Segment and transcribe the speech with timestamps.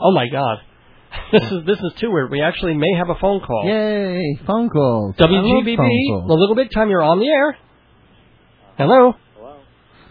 [0.00, 0.58] Oh my God.
[1.32, 2.30] This is this is too weird.
[2.30, 3.64] We actually may have a phone call.
[3.66, 5.14] Yay, phone calls.
[5.16, 6.28] WGBB, phone calls.
[6.28, 6.88] the Little Big Time.
[6.88, 7.56] You're on the air.
[8.78, 9.12] Hello.
[9.36, 9.60] Hello.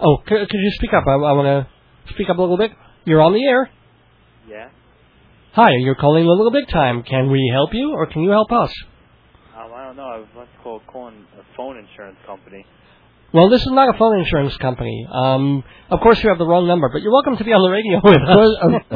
[0.01, 1.03] Oh, could, could you speak up?
[1.07, 2.71] I, I want to speak up a little bit.
[3.05, 3.69] You're on the air.
[4.47, 4.69] Yeah.
[5.53, 7.03] Hi, you're calling the Little Big Time.
[7.03, 8.71] Can we help you, or can you help us?
[9.57, 10.03] Um, I don't know.
[10.03, 10.47] I was about
[10.79, 12.65] to calling a phone insurance company.
[13.31, 15.07] Well, this is not a phone insurance company.
[15.11, 17.69] Um, of course, you have the wrong number, but you're welcome to be on the
[17.69, 18.81] radio with us.
[18.91, 18.95] uh,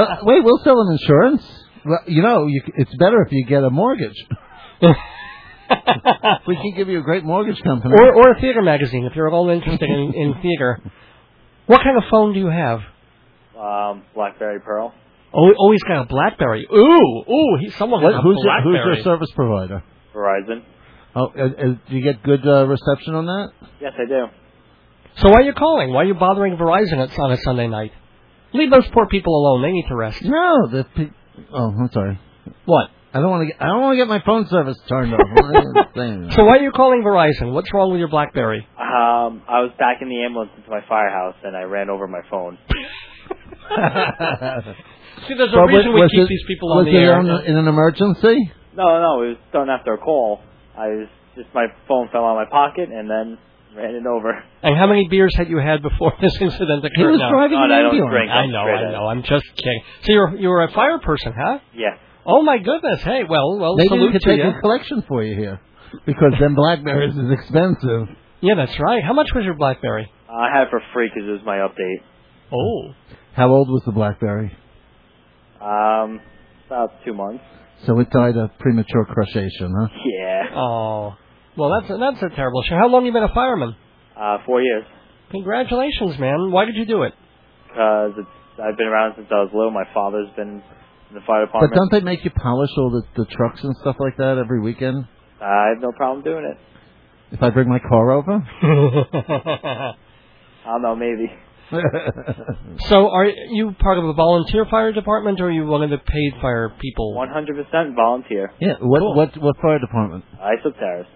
[0.00, 1.42] uh, wait, we'll sell an insurance.
[1.84, 4.14] Well, you know, you, it's better if you get a mortgage.
[6.46, 7.94] we can give you a great mortgage company.
[7.94, 10.80] or, or a theater magazine if you're at all interested in, in theater.
[11.66, 12.80] What kind of phone do you have?
[13.58, 14.94] Um, BlackBerry Pearl.
[15.36, 16.66] Oh, oh, he's got a BlackBerry.
[16.72, 19.82] Ooh, ooh, he, someone What- has a who's, your, who's your service provider?
[20.14, 20.62] Verizon.
[21.16, 21.48] Oh, uh, uh,
[21.88, 23.48] do you get good uh, reception on that?
[23.80, 24.26] Yes, I do.
[25.18, 25.92] So why are you calling?
[25.92, 27.92] Why are you bothering Verizon at, on a Sunday night?
[28.52, 29.62] Leave those poor people alone.
[29.62, 30.22] They need to rest.
[30.22, 31.10] No, the pe-
[31.52, 32.18] oh, I'm sorry.
[32.64, 32.90] What?
[33.12, 33.62] I don't want to get.
[33.62, 35.20] I don't want to get my phone service turned off.
[35.34, 36.30] What are you saying?
[36.32, 37.52] So why are you calling Verizon?
[37.52, 38.66] What's wrong with your BlackBerry?
[38.76, 42.22] Um, I was back in the ambulance into my firehouse and I ran over my
[42.28, 42.58] phone.
[45.28, 47.14] See, there's a But reason we was keep it- these people on the it air.
[47.16, 48.50] on- in an emergency?
[48.76, 50.40] No, no, it was done after a call.
[50.76, 53.38] I was just my phone fell out of my pocket and then
[53.76, 54.30] ran it over.
[54.62, 56.90] And how many beers had you had before this incident occurred?
[56.96, 57.30] He was now?
[57.30, 58.12] driving God, an I don't ambulance.
[58.12, 58.30] drink.
[58.30, 59.06] I know, I know.
[59.06, 59.82] I'm just kidding.
[60.02, 61.58] So you're you're a fire person, huh?
[61.74, 61.96] Yeah.
[62.26, 63.02] Oh my goodness.
[63.02, 64.50] Hey, well, well, Maybe we salute could to take you.
[64.50, 65.60] a collection for you here,
[66.06, 68.08] because then Blackberries is expensive.
[68.40, 69.02] Yeah, that's right.
[69.04, 70.10] How much was your BlackBerry?
[70.30, 72.00] I had it for free because it was my update.
[72.52, 72.94] Oh.
[73.34, 74.56] How old was the BlackBerry?
[75.60, 76.20] Um,
[76.66, 77.42] about two months.
[77.86, 79.88] So it died of premature crushation, huh?
[80.04, 80.23] Yeah.
[80.56, 81.14] Oh.
[81.56, 82.74] Well, that's a, that's a terrible show.
[82.74, 83.76] How long you been a fireman?
[84.18, 84.84] Uh, four years.
[85.30, 86.50] Congratulations, man.
[86.50, 87.14] Why did you do it?
[87.68, 88.28] Because it's
[88.62, 89.70] I've been around since I was little.
[89.70, 90.62] My father's been
[91.10, 91.72] in the fire department.
[91.72, 94.60] But don't they make you polish all the, the trucks and stuff like that every
[94.60, 95.04] weekend?
[95.40, 96.58] I have no problem doing it.
[97.34, 98.32] If I bring my car over?
[98.62, 99.94] I
[100.66, 101.32] don't know, maybe.
[102.88, 105.98] so, are you part of a volunteer fire department, or are you one of the
[105.98, 107.14] paid fire people?
[107.16, 108.52] 100% volunteer.
[108.60, 108.74] yeah.
[108.80, 109.14] What Cool.
[109.14, 110.24] what what fire department?
[110.40, 111.08] Islip Terrace.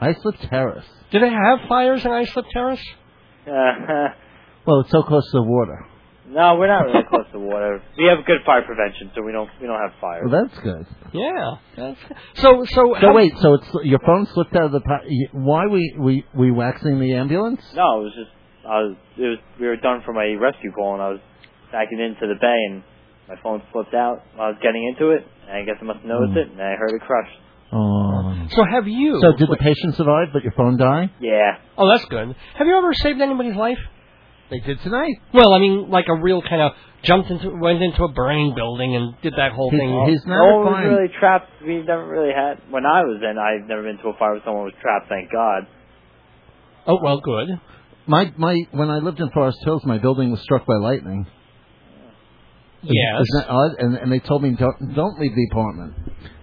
[0.00, 0.84] Islip Terrace.
[1.10, 2.84] Do they have fires in Islip Terrace?
[3.46, 3.52] Uh,
[4.66, 5.86] Well, it's so close to the water.
[6.28, 7.80] no, we're not really close to water.
[7.96, 10.26] We have good fire prevention, so we don't we don't have fires.
[10.28, 10.84] Well, that's good.
[11.12, 11.50] Yeah.
[11.76, 12.00] That's,
[12.34, 14.80] so, so, So wait, so it's your phone slipped out of the.
[14.80, 17.62] Pa- y- why we we we waxing the ambulance?
[17.76, 18.30] No, it was just
[18.66, 21.20] I was it was we were done for my rescue call, and I was
[21.72, 22.82] backing into the bay, and
[23.28, 24.22] my phone slipped out.
[24.34, 26.42] while I was getting into it, and I guess I must have noticed Mm.
[26.42, 27.30] it, and I heard it crush.
[27.72, 28.46] Oh.
[28.50, 29.18] So, have you?
[29.20, 31.10] So did the patient survive, but your phone die?
[31.20, 31.58] Yeah.
[31.76, 32.34] Oh, that's good.
[32.54, 33.78] Have you ever saved anybody's life?
[34.50, 35.16] They did tonight.
[35.34, 36.72] Well, I mean, like a real kind of
[37.02, 40.06] jumped into, went into a burning building and did that whole He- thing.
[40.06, 41.50] he's no never one was really trapped.
[41.66, 42.60] We never really had.
[42.70, 45.08] When I was in, I've never been to a fire where someone was trapped.
[45.08, 45.66] Thank God.
[46.86, 47.48] Oh, well, good.
[48.06, 51.26] My my when I lived in Forest Hills, my building was struck by lightning.
[52.82, 53.22] Yes.
[53.22, 53.70] Isn't that odd?
[53.78, 55.94] And and they told me don't don't leave the apartment.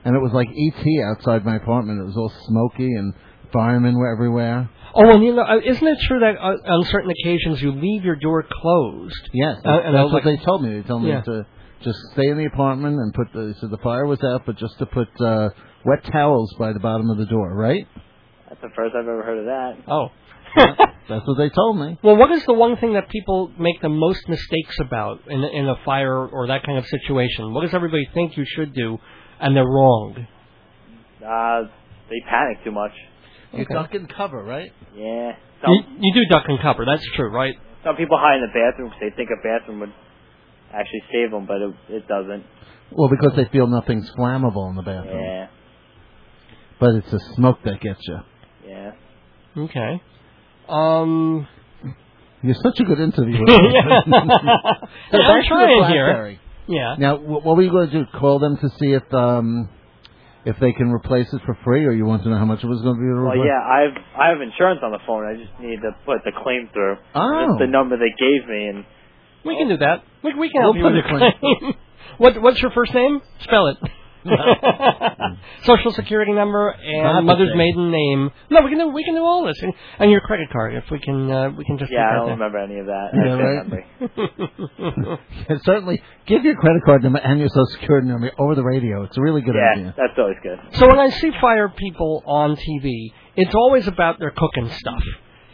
[0.03, 2.01] And it was like ET outside my apartment.
[2.01, 3.13] It was all smoky and
[3.53, 4.69] firemen were everywhere.
[4.95, 8.03] Oh, well, you know, uh, isn't it true that uh, on certain occasions you leave
[8.03, 9.29] your door closed?
[9.33, 10.73] Yes, Uh, and that's what like- they told me.
[10.81, 11.21] They told me Yeah.
[11.21, 11.45] to
[11.81, 14.77] just stay in the apartment and put the so the fire was out, but just
[14.79, 15.49] to put uh,
[15.85, 17.55] wet towels by the bottom of the door.
[17.55, 17.87] Right?
[18.49, 19.77] That's the first I've ever heard of that.
[19.87, 20.09] Oh.
[21.09, 21.97] That's what they told me.
[22.03, 25.67] well, what is the one thing that people make the most mistakes about in in
[25.67, 27.53] a fire or that kind of situation?
[27.53, 28.97] What does everybody think you should do,
[29.39, 30.27] and they're wrong?
[31.19, 31.69] Uh,
[32.09, 32.91] they panic too much.
[33.53, 33.73] You Okay.
[33.73, 34.71] duck and cover, right?
[34.95, 35.31] Yeah.
[35.67, 36.85] You, you do duck and cover.
[36.85, 37.55] That's true, right?
[37.83, 39.93] some people hide in the bathroom because they think a bathroom would
[40.73, 42.43] actually save them, but it, it doesn't.
[42.91, 45.19] Well, because they feel nothing's flammable in the bathroom.
[45.21, 45.47] Yeah.
[46.79, 48.17] But it's the smoke that gets you.
[48.67, 48.91] Yeah.
[49.57, 50.01] Okay.
[50.73, 51.47] Um.
[52.41, 53.45] You're such a good interviewer.
[53.49, 54.11] I'm So
[55.17, 56.37] back to trying here.
[56.67, 56.95] Yeah.
[56.99, 58.05] Now, wh- what were you going to do?
[58.19, 59.69] Call them to see if um
[60.45, 62.67] if they can replace it for free, or you want to know how much it
[62.67, 63.47] was going to be to Well, replace?
[63.47, 65.23] yeah, I've I have insurance on the phone.
[65.25, 66.97] I just need to put the claim through.
[67.15, 67.47] Oh.
[67.47, 68.85] That's the number they gave me, and
[69.45, 70.03] We can do that.
[70.23, 71.73] We, we can help We'll you with put the it claim.
[72.17, 73.21] what What's your first name?
[73.43, 73.77] Spell it.
[75.63, 77.57] Social security number and Not mother's same.
[77.57, 78.31] maiden name.
[78.49, 80.83] No, we can do we can do all this, and, and your credit card if
[80.91, 83.09] we can uh, we can just yeah, I don't that remember any of that.
[83.13, 85.19] Yeah, right?
[85.49, 89.03] Yeah, certainly, give your credit card number and your social security number over the radio.
[89.03, 89.93] It's a really good Yeah, idea.
[89.97, 90.59] that's always good.
[90.73, 95.03] so when I see fire people on TV, it's always about their cooking stuff.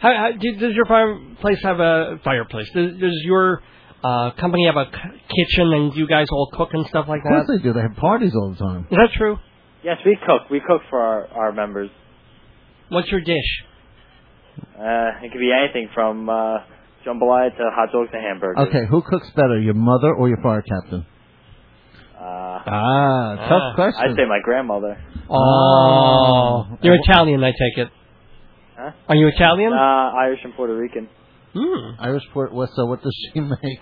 [0.00, 2.70] How, how, do, does your fireplace have a fireplace?
[2.74, 3.62] Does, does your
[4.02, 7.32] uh, company have a c- kitchen and you guys all cook and stuff like that?
[7.40, 7.72] Of course they do.
[7.72, 8.86] They have parties all the time.
[8.90, 9.38] Is that true?
[9.82, 10.50] Yes, we cook.
[10.50, 11.90] We cook for our, our members.
[12.88, 13.50] What's your dish?
[14.78, 16.58] Uh, it could be anything from uh,
[17.06, 18.68] jambalaya to hot dogs to hamburgers.
[18.68, 21.06] Okay, who cooks better, your mother or your fire captain?
[22.18, 23.48] Uh, Ah, Ah.
[23.48, 24.10] tough question.
[24.10, 24.98] I'd say my grandmother.
[25.30, 27.88] Oh, you're Italian, I take it.
[28.76, 28.90] Huh?
[29.08, 29.72] Are you Italian?
[29.72, 29.76] Uh,
[30.26, 31.08] Irish and Puerto Rican.
[31.54, 32.00] Hmm.
[32.00, 32.52] Irish port.
[32.52, 32.70] What?
[32.74, 33.80] So what does she make?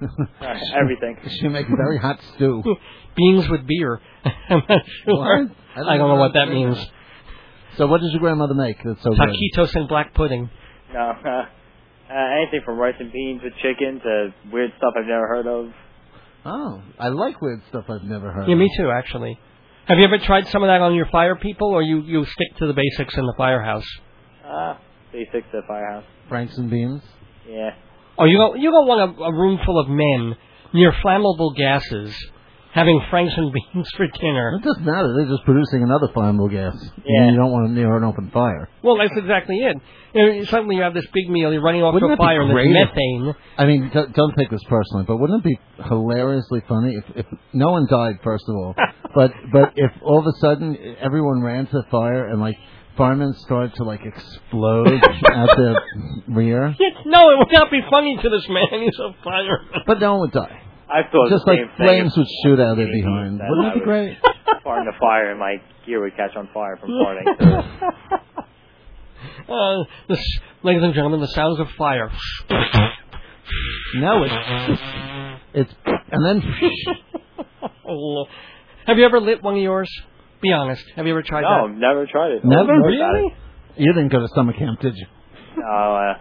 [0.00, 1.18] Uh, everything.
[1.40, 2.62] she makes very hot stew.
[3.16, 4.00] Beans with beer.
[4.24, 5.16] I'm not sure.
[5.16, 5.50] What?
[5.76, 6.78] I don't know what that means.
[7.76, 8.76] So what does your grandmother make?
[8.82, 9.18] That's so good.
[9.18, 10.50] Taquitos and black pudding.
[10.92, 15.26] No, uh, uh, anything from rice and beans with chicken to weird stuff I've never
[15.28, 15.72] heard of.
[16.44, 18.48] Oh, I like weird stuff I've never heard.
[18.48, 18.58] Yeah, of.
[18.58, 19.38] me too, actually.
[19.86, 22.56] Have you ever tried some of that on your fire people, or you you stick
[22.58, 23.86] to the basics in the firehouse?
[24.44, 24.74] Uh,
[25.12, 26.04] basics at firehouse.
[26.28, 27.02] Franks and beans.
[27.48, 27.70] Yeah.
[28.18, 30.36] Oh, you don't you don't want a, a room full of men
[30.72, 32.14] near flammable gases
[32.72, 34.60] having franks and beans for dinner.
[34.62, 35.12] It doesn't matter.
[35.16, 36.74] They're just producing another flammable gas.
[37.04, 37.30] Yeah.
[37.30, 38.68] You don't want it near an open fire.
[38.82, 39.76] Well, that's exactly it.
[40.14, 42.42] You know, suddenly you have this big meal, you're running off Wouldn't to a fire,
[42.42, 43.34] and there's methane.
[43.58, 47.26] I mean, don't, don't take this personally, but wouldn't it be hilariously funny if, if
[47.52, 48.74] no one died first of all,
[49.14, 52.56] but but if all of a sudden everyone ran to the fire and like
[52.96, 55.74] firemen started to like explode at the
[56.28, 56.74] rear,
[57.06, 58.82] No, it would not be funny to this man.
[58.82, 59.82] He's a fireman.
[59.86, 60.62] but no one would die.
[60.88, 61.86] I thought Just the like same thing.
[61.86, 63.38] flames would shoot out of there behind.
[63.40, 64.18] that Wouldn't that be I great?
[64.66, 65.56] Farting the fire and my
[65.86, 67.24] gear would catch on fire from farting.
[69.48, 70.24] Uh, this,
[70.62, 72.10] ladies and gentlemen, the sounds of fire.
[73.96, 74.80] No, it's
[75.54, 75.74] it's
[76.10, 76.40] and then
[78.86, 79.90] have you ever lit one of yours?
[80.42, 80.82] Be honest.
[80.96, 81.74] Have you ever tried no, that?
[81.74, 82.44] No, never tried it.
[82.44, 82.72] Never?
[82.72, 83.34] Always heard Really?
[83.76, 85.04] you didn't go to summer camp, did you?
[85.04, 85.58] it.
[85.58, 85.66] No,
[85.96, 86.14] uh,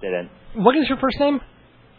[0.00, 0.30] didn't.
[0.64, 1.40] What is your first name?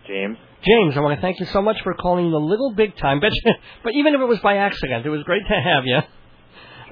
[0.07, 0.37] James.
[0.63, 3.19] James, I want to thank you so much for calling the little big time.
[3.19, 3.31] But,
[3.83, 5.99] but even if it was by accident, it was great to have you.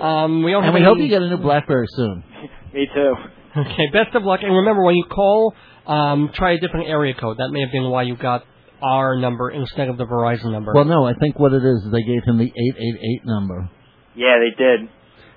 [0.03, 0.85] Um, we don't And have we any...
[0.85, 2.23] hope you get a new BlackBerry soon.
[2.73, 3.13] Me too.
[3.57, 4.41] Okay, best of luck.
[4.43, 5.53] And remember, when you call,
[5.87, 7.37] um, try a different area code.
[7.37, 8.43] That may have been why you got
[8.81, 10.73] our number instead of the Verizon number.
[10.75, 13.21] Well, no, I think what it is is they gave him the eight eight eight
[13.23, 13.69] number.
[14.15, 14.89] Yeah, they did.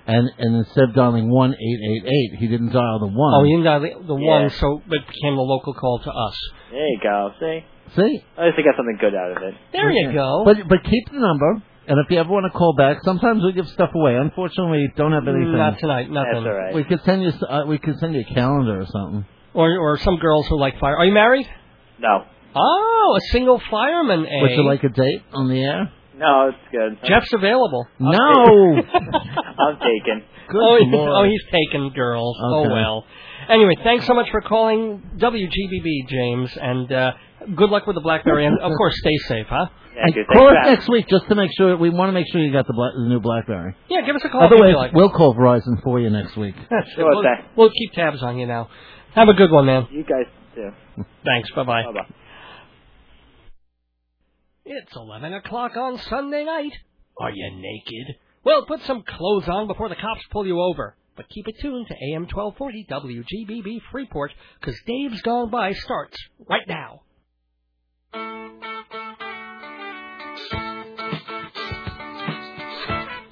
[0.07, 3.33] And and instead of dialing one eight eight eight, he didn't dial the one.
[3.35, 4.29] oh, you didn't dial the, the Yeah.
[4.41, 6.37] one, so it became the local call to us.
[6.71, 7.31] There you go.
[7.39, 7.63] See?
[7.95, 8.23] See?
[8.37, 9.53] At least I got something good out of it.
[9.71, 10.43] There you go.
[10.45, 13.51] But but keep the number, and if you ever want to call back, sometimes we
[13.53, 14.15] give stuff away.
[14.15, 15.53] Unfortunately, we don't have anything.
[15.57, 16.43] Not tonight, nothing.
[16.43, 16.73] That's all right.
[16.73, 19.25] We could send you s- uh, we could send you a calendar or something.
[19.53, 20.95] Or or some girls who like fire.
[20.97, 21.47] Are you married?
[21.99, 22.23] No.
[22.55, 24.25] Oh, a single fireman.
[24.25, 24.41] Eh?
[24.41, 25.91] Would you like a date on the air?
[26.19, 26.99] No, it's good.
[27.07, 27.87] Jeff's available.
[27.99, 28.11] No.
[29.57, 30.23] I'm taken.
[30.49, 31.11] Good oh, he- lord.
[31.15, 32.37] oh, he's taken girls.
[32.43, 33.05] Oh well.
[33.47, 37.11] Anyway, thanks so much for calling WGBB, James, and uh,
[37.55, 39.67] good luck with the BlackBerry, and of course, stay safe, huh?
[39.95, 40.27] Yeah, And good.
[40.27, 41.75] call us Thanks, next week just to make sure.
[41.77, 43.75] We want to make sure you got the, black, the new BlackBerry.
[43.89, 44.93] Yeah, give us a call Otherwise, like.
[44.93, 46.55] we'll call Verizon for you next week.
[46.95, 47.45] Sure we'll, thing.
[47.55, 48.69] we'll keep tabs on you now.
[49.15, 49.87] Have a good one, man.
[49.91, 50.69] You guys too.
[51.25, 51.49] Thanks.
[51.51, 51.83] Bye bye.
[51.85, 52.15] Bye bye.
[54.71, 56.73] It's 11 o'clock on Sunday night.
[57.19, 58.17] Are you naked?
[58.45, 60.95] Well, put some clothes on before the cops pull you over.
[61.17, 64.31] But keep it tuned to AM 1240 WGBB Freeport,
[64.61, 66.15] because Dave's Gone By starts
[66.47, 67.01] right now.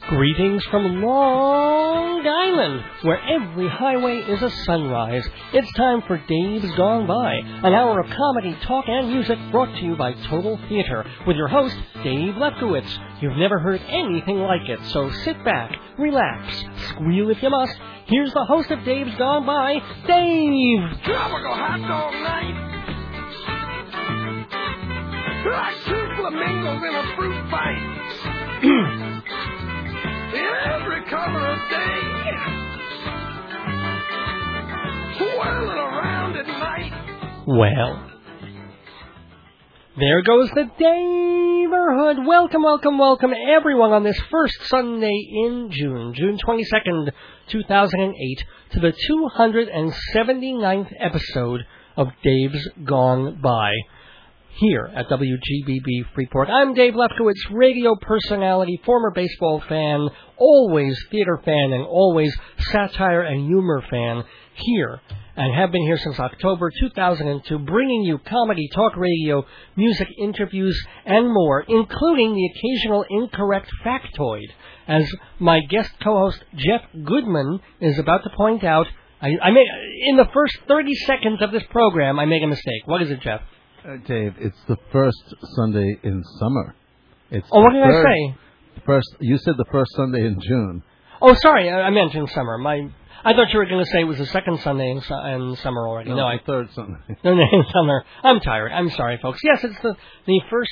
[0.10, 5.28] Greetings from Long Island, where every highway is a sunrise.
[5.52, 9.86] It's time for Dave's Gone By, an hour of comedy, talk, and music brought to
[9.86, 12.88] you by Total Theater, with your host, Dave Lefkowitz.
[13.22, 17.74] You've never heard anything like it, so sit back, relax, squeal if you must.
[18.06, 19.74] Here's the host of Dave's Gone By,
[20.08, 21.04] Dave!
[21.04, 22.56] Tropical hot dog night.
[25.52, 29.14] Like two flamingos in a fruit fight.
[30.34, 32.02] every of day.
[35.20, 37.44] Whirling around at night.
[37.48, 38.12] Well,
[39.98, 42.26] there goes the neighborhood.
[42.26, 47.12] Welcome, welcome, welcome, everyone, on this first Sunday in June, June 22nd,
[47.48, 51.62] 2008, to the 279th episode
[51.96, 53.72] of Dave's Gone By.
[54.60, 56.50] Here at WGBB Freeport.
[56.50, 62.36] I'm Dave Lefkowitz, radio personality, former baseball fan, always theater fan, and always
[62.72, 64.24] satire and humor fan
[64.56, 65.00] here
[65.36, 69.46] and have been here since October 2002, bringing you comedy, talk radio,
[69.76, 74.48] music, interviews, and more, including the occasional incorrect factoid.
[74.88, 78.88] As my guest co-host Jeff Goodman is about to point out,
[79.22, 79.68] I, I made
[80.08, 82.82] in the first 30 seconds of this program, I made a mistake.
[82.86, 83.42] What is it, Jeff?
[83.86, 85.24] Uh, Dave, it's the first
[85.56, 86.76] Sunday in summer.
[87.32, 88.36] It's Oh, what did I say?
[88.86, 90.84] First, you said the first Sunday in June.
[91.22, 92.58] Oh, sorry, I, I meant in summer.
[92.58, 92.90] My,
[93.24, 95.56] I thought you were going to say it was the second Sunday in, su- in
[95.58, 96.12] summer already.
[96.12, 96.98] No, I the third Sunday.
[97.24, 98.04] No, no, in summer.
[98.24, 98.72] I'm tired.
[98.72, 99.40] I'm sorry, folks.
[99.44, 100.72] Yes, it's the the first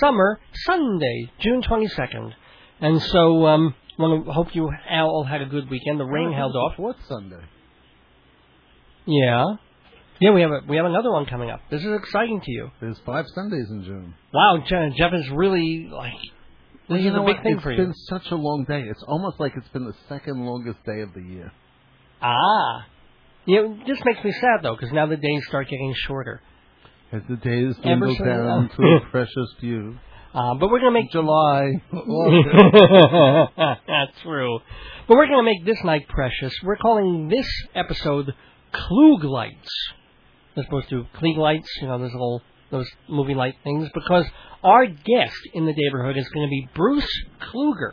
[0.00, 2.32] summer Sunday, June 22nd,
[2.80, 5.98] and so um, want to hope you all had a good weekend.
[6.00, 6.74] The rain held off.
[6.78, 7.42] What Sunday.
[9.06, 9.44] Yeah,
[10.20, 10.32] yeah.
[10.32, 11.60] We have a we have another one coming up.
[11.70, 12.70] This is exciting to you.
[12.80, 14.14] There's five Sundays in June.
[14.32, 16.14] Wow, Jeff is really like
[16.88, 17.42] this you is a big what?
[17.42, 17.82] thing It's for you.
[17.82, 18.82] It's been such a long day.
[18.82, 21.52] It's almost like it's been the second longest day of the year.
[22.22, 22.86] Ah,
[23.44, 26.40] you know, this makes me sad though because now the days start getting shorter.
[27.12, 29.98] As the days dwindle down to a precious few.
[30.34, 31.72] Uh, but we're gonna make July.
[33.86, 34.60] That's true.
[35.06, 36.52] But we're going to make this night precious.
[36.64, 37.46] We're calling this
[37.76, 38.34] episode
[38.72, 39.92] Klug Lights.
[40.56, 44.24] As opposed to Klieg Lights, you know, those little those movie light things, because
[44.64, 47.08] our guest in the neighborhood is going to be Bruce
[47.40, 47.92] Kluger.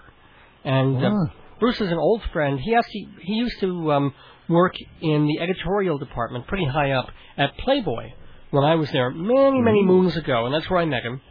[0.63, 1.33] And uh, Ah.
[1.59, 2.59] Bruce is an old friend.
[2.59, 4.13] He actually he used to um,
[4.49, 8.11] work in the editorial department, pretty high up at Playboy
[8.51, 11.21] when I was there many many moons ago, and that's where I met him.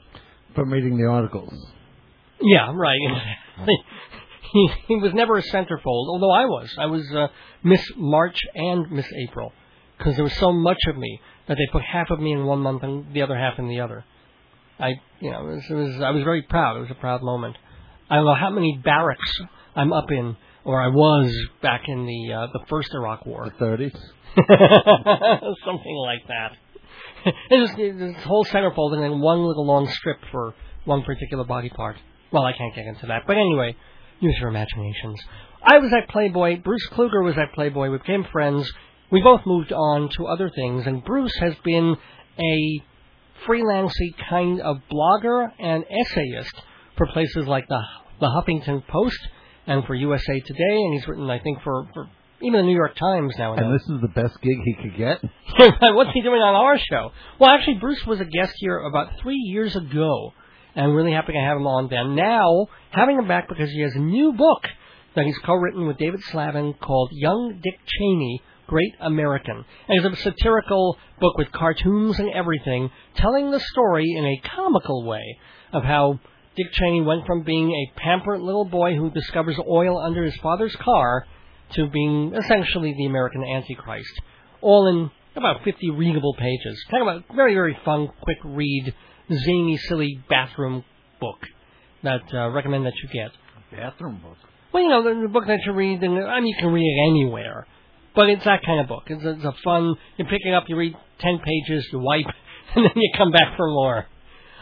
[0.55, 1.53] From reading the articles.
[2.41, 2.99] Yeah, right.
[4.53, 6.75] he he was never a centerfold, although I was.
[6.79, 7.29] I was uh,
[7.63, 9.53] Miss March and Miss April
[10.03, 12.59] because there was so much of me that they put half of me in one
[12.59, 14.05] month and the other half in the other.
[14.79, 16.77] I, you know, it was, it was I was very proud.
[16.77, 17.57] It was a proud moment.
[18.11, 19.41] I don't know how many barracks
[19.77, 21.33] I'm up in, or I was
[21.63, 23.53] back in the uh, the first Iraq War.
[23.59, 23.99] The 30s.
[25.65, 26.53] Something like that.
[27.51, 30.55] It was this whole centerfold and then one little long strip for
[30.85, 31.97] one particular body part.
[32.33, 33.23] Well, I can't get into that.
[33.27, 33.77] But anyway,
[34.19, 35.21] use your imaginations.
[35.63, 36.63] I was at Playboy.
[36.63, 37.91] Bruce Kluger was at Playboy.
[37.91, 38.69] We became friends.
[39.13, 41.97] We both moved on to other things, and Bruce has been
[42.41, 42.83] a
[43.47, 46.55] freelancey kind of blogger and essayist
[46.97, 47.81] for places like the
[48.21, 49.19] the Huffington Post
[49.67, 52.09] and for USA Today, and he's written, I think, for, for
[52.41, 53.55] even the New York Times now.
[53.55, 55.21] And this is the best gig he could get.
[55.95, 57.11] What's he doing on our show?
[57.39, 60.33] Well, actually, Bruce was a guest here about three years ago,
[60.75, 62.15] and I'm really happy to have him on then.
[62.15, 64.63] Now, having him back because he has a new book
[65.15, 68.43] that he's co-written with David Slavin called Young Dick Cheney,
[68.73, 69.67] Great American.
[69.87, 75.05] And it's a satirical book with cartoons and everything, telling the story in a comical
[75.05, 75.39] way
[75.75, 76.19] of how
[76.57, 80.75] Dick Cheney went from being a pampered little boy who discovers oil under his father's
[80.77, 81.27] car
[81.75, 84.23] to being essentially the American Antichrist.
[84.63, 86.83] All in about 50 readable pages.
[86.91, 88.95] Kind of a very, very fun, quick read,
[89.31, 90.83] zany, silly bathroom
[91.21, 91.41] book
[92.05, 93.33] that uh, recommend that you get.
[93.71, 94.39] Bathroom book.
[94.73, 96.87] Well, you know, the, the book that you read, and I mean, you can read
[96.87, 97.67] it anywhere.
[98.15, 99.05] But it's that kind of book.
[99.07, 102.27] It's, it's a fun, you pick it up, you read 10 pages, you wipe,
[102.75, 104.07] and then you come back for more.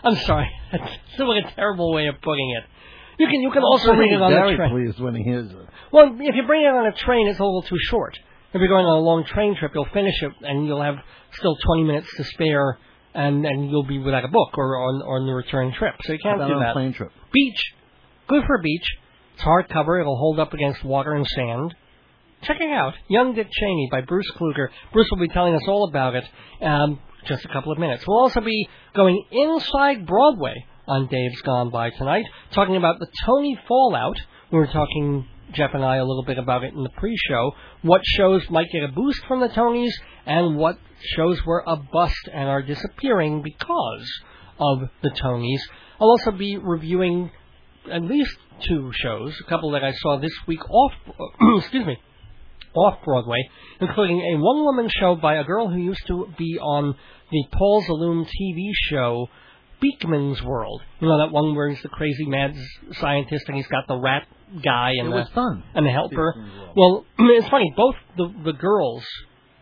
[0.03, 0.51] I'm sorry.
[0.73, 2.65] That's still a terrible way of putting it.
[3.19, 4.57] You can you can also read it on the train.
[4.57, 5.57] Very pleased when he hears it.
[5.93, 8.17] Well, if you bring it on a train, it's a little too short.
[8.55, 10.97] If you're going on a long train trip, you'll finish it and you'll have
[11.33, 12.79] still 20 minutes to spare,
[13.13, 15.97] and and you'll be without a book or on on the return trip.
[16.05, 16.73] So you can't do on a that.
[16.73, 17.13] plane trip.
[17.31, 17.61] Beach,
[18.27, 18.87] good for beach.
[19.35, 20.01] It's hardcover.
[20.01, 21.75] It'll hold up against water and sand.
[22.43, 24.69] Check it out, Young Dick Cheney by Bruce Kluger.
[24.95, 26.25] Bruce will be telling us all about it.
[26.63, 28.05] Um, just a couple of minutes.
[28.07, 33.59] We'll also be going inside Broadway on Dave's Gone By tonight, talking about the Tony
[33.69, 34.17] fallout.
[34.51, 37.53] We were talking, Jeff and I, a little bit about it in the pre-show.
[37.83, 39.93] What shows might get a boost from the Tonys,
[40.25, 40.79] and what
[41.17, 44.11] shows were a bust and are disappearing because
[44.59, 45.61] of the Tonys.
[46.01, 47.31] I'll also be reviewing
[47.93, 50.93] at least two shows, a couple that I saw this week off,
[51.59, 51.99] excuse me,
[52.75, 53.49] off Broadway,
[53.81, 56.95] including a one-woman show by a girl who used to be on
[57.31, 59.29] the Paul Zaloom TV show
[59.83, 60.83] Beakman's World.
[61.01, 62.55] You know that one where he's the crazy mad
[62.93, 64.27] scientist and he's got the rat
[64.63, 65.63] guy and It the fun.
[65.75, 66.35] and the helper.
[66.77, 67.73] Well, it's funny.
[67.77, 69.05] Both the the girls,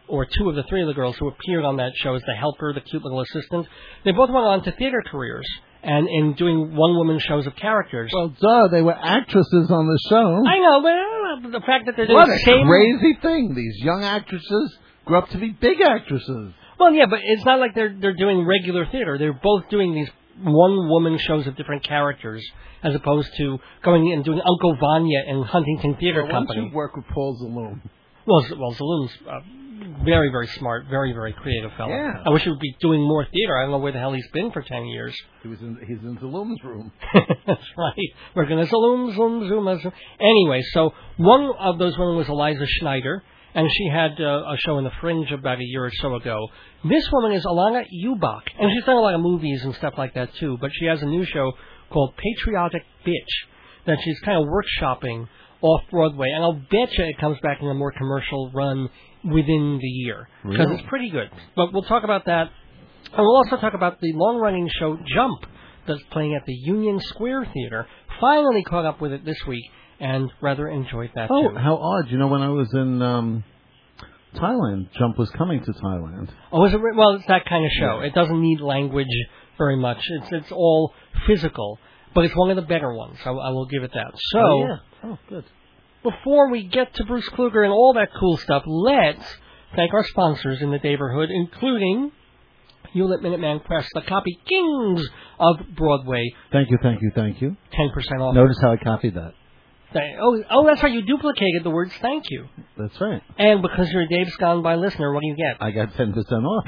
[0.09, 2.35] or two of the three of the girls who appeared on that show as the
[2.35, 3.67] helper, the cute little assistant,
[4.05, 5.47] they both went on to theater careers
[5.83, 8.11] and in doing one-woman shows of characters.
[8.15, 10.43] Well, duh, they were actresses on the show.
[10.47, 13.55] I know, but uh, the fact that they're doing what the a same crazy thing.
[13.55, 16.53] These young actresses grew up to be big actresses.
[16.79, 19.19] Well, yeah, but it's not like they're they're doing regular theater.
[19.19, 20.09] They're both doing these
[20.41, 22.45] one woman shows of different characters,
[22.85, 26.71] as opposed to going and doing Uncle Vanya in Huntington Theater don't Company.
[26.73, 27.81] work with Paul Zaloom?
[28.27, 29.41] Well, Z- well, Zaloom's uh,
[30.05, 31.91] very very smart, very very creative fellow.
[31.91, 32.23] Yeah.
[32.25, 33.57] I wish he would be doing more theater.
[33.57, 35.15] I don't know where the hell he's been for ten years.
[35.43, 35.79] He was in.
[35.87, 36.93] He's in Zaloom's room.
[37.47, 38.09] That's right.
[38.35, 39.93] We're going to zoom, zoom, zoom, zoom.
[40.21, 43.23] Anyway, so one of those women was Eliza Schneider,
[43.55, 46.49] and she had uh, a show in the Fringe about a year or so ago.
[46.89, 50.15] This woman is Alana Ubach, and she's done a lot of movies and stuff like
[50.15, 50.59] that too.
[50.61, 51.53] But she has a new show
[51.91, 53.49] called Patriotic Bitch
[53.87, 55.27] that she's kind of workshopping
[55.61, 58.89] off Broadway, and I'll bet you it comes back in a more commercial run
[59.33, 60.75] within the year because Really?
[60.81, 61.31] it's pretty good.
[61.57, 62.51] But we'll talk about that,
[63.13, 65.47] and we'll also talk about the long-running show Jump
[65.87, 67.87] that's playing at the Union Square Theater.
[68.21, 69.65] Finally caught up with it this week,
[70.01, 71.57] and rather enjoyed that Oh, too.
[71.57, 72.11] how odd!
[72.11, 73.45] You know, when I was in um,
[74.35, 76.29] Thailand, Jump was coming to Thailand.
[76.53, 76.81] Oh, is it?
[76.81, 78.01] re- Well, it's that kind of show.
[78.01, 79.07] It doesn't need language
[79.57, 79.99] very much.
[80.09, 80.93] It's it's all
[81.27, 81.79] physical,
[82.15, 83.17] but it's one of the better ones.
[83.25, 84.13] I, I will give it that.
[84.15, 84.39] So.
[84.39, 84.77] oh, yeah.
[85.11, 85.45] oh, good.
[86.03, 89.25] Before we get to Bruce Kluger and all that cool stuff, let's
[89.77, 92.13] thank our sponsors in the neighborhood, including
[92.93, 95.07] Hewlett Minuteman Press, the copy kings
[95.39, 97.57] of Broadway, Thank you, thank you, thank you.
[97.73, 98.35] 10% off.
[98.35, 99.35] Notice how I copied that.
[100.21, 102.47] Oh, oh, that's right, you duplicated the words thank you.
[102.77, 103.23] That's right.
[103.39, 105.63] And because you're a Dave's Gone By listener, what do you get?
[105.63, 106.65] I got ten percent off.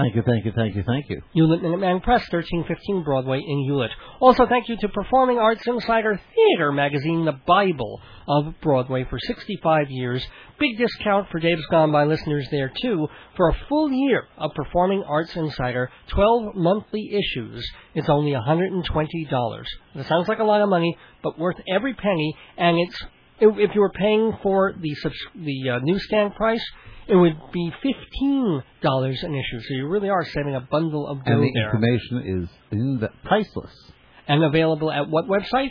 [0.00, 1.20] Thank you, thank you, thank you, thank you.
[1.34, 3.90] Hewlett Minuteman Press, 1315 Broadway in Hewlett.
[4.18, 9.90] Also, thank you to Performing Arts Insider Theater magazine, the Bible of Broadway, for 65
[9.90, 10.26] years.
[10.58, 13.08] Big discount for Dave's Gone By listeners there, too.
[13.36, 17.62] For a full year of Performing Arts Insider, 12 monthly issues,
[17.94, 19.64] it's only $120.
[19.96, 23.04] It sounds like a lot of money, but worth every penny, and it's
[23.40, 24.96] if if you were paying for the
[25.34, 26.64] the uh, newsstand price,
[27.10, 29.60] it would be fifteen dollars an issue.
[29.60, 31.64] So you really are saving a bundle of dough And the there.
[31.66, 33.72] information is in the priceless.
[34.28, 35.70] And available at what website?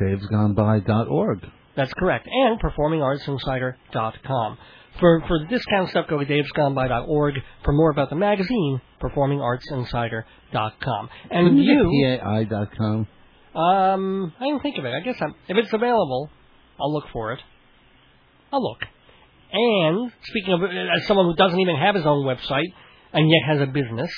[0.00, 1.46] Dave'sGoneBy.org.
[1.76, 2.26] That's correct.
[2.30, 4.58] And performingartsinsider.com.
[4.98, 7.34] For for the discount stuff, go to davesgoneby.org.
[7.64, 11.08] For more about the magazine, performingartsinsider.com.
[11.30, 13.06] And Couldn't you, PAI.com.
[13.54, 14.92] um, I didn't think of it.
[14.94, 16.28] I guess I'm, if it's available,
[16.80, 17.40] I'll look for it.
[18.52, 18.80] I'll look.
[19.52, 22.72] And speaking of, as someone who doesn't even have his own website
[23.12, 24.10] and yet has a business,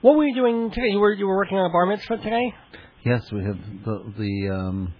[0.00, 0.88] what were you doing today?
[0.88, 2.54] You were you were working on a bar mitzvah today?
[3.04, 4.94] Yes, we have the the um.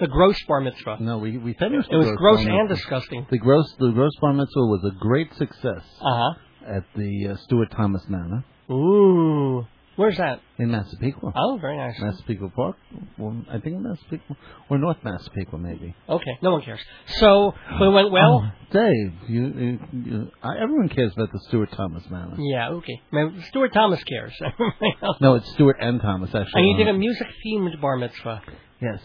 [0.00, 0.96] The gross bar mitzvah.
[1.00, 1.88] No, we we finished.
[1.90, 3.26] It was gross bar and disgusting.
[3.30, 6.34] The gross the gross bar mitzvah was a great success Uh huh.
[6.78, 10.40] at the uh, Stuart Thomas Manor Ooh, where's that?
[10.58, 11.32] in Massapequa.
[11.34, 11.98] Oh, very nice.
[12.00, 12.76] Massapequa Park,
[13.18, 14.36] well, I think Massapequa
[14.70, 15.94] or North Massapequa maybe.
[16.08, 16.80] Okay, no one cares.
[17.18, 18.44] So, it went well.
[18.44, 22.36] Oh, Dave, you, you, you I, everyone cares about the Stuart Thomas Manor.
[22.38, 23.00] Yeah, okay.
[23.12, 24.32] Man, Stuart Thomas cares.
[25.20, 26.50] No, it's Stuart and Thomas actually.
[26.54, 28.42] and you did a music themed bar mitzvah.
[28.80, 29.00] yes,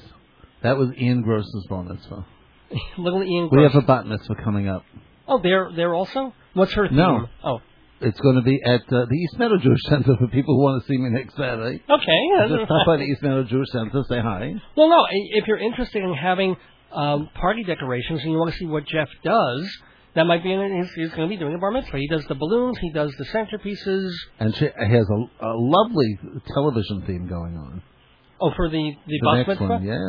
[0.63, 2.25] that was Ian Gross's bar mitzvah.
[2.97, 3.49] Little Ian.
[3.49, 3.57] Gross.
[3.57, 4.83] We have a bat mitzvah coming up.
[5.27, 6.33] Oh, they're they're also.
[6.53, 6.97] What's her theme?
[6.97, 7.27] No.
[7.43, 7.59] Oh,
[8.01, 10.81] It's going to be at uh, the East Meadow Jewish Center for people who want
[10.81, 11.83] to see me next Saturday.
[11.89, 12.19] okay.
[12.37, 14.53] yeah, Just stop by the East Meadow Jewish Center, say hi.
[14.77, 15.05] Well, no.
[15.11, 16.55] If you're interested in having
[16.93, 19.69] um, party decorations and you want to see what Jeff does,
[20.15, 20.51] that might be.
[20.53, 21.97] In, he's, he's going to be doing a bar mitzvah.
[21.97, 22.77] He does the balloons.
[22.79, 24.09] He does the centerpieces.
[24.39, 26.17] And she has a, a lovely
[26.53, 27.83] television theme going on.
[28.41, 29.67] Oh, for the the, The next mitzvah.
[29.67, 29.99] one, yes.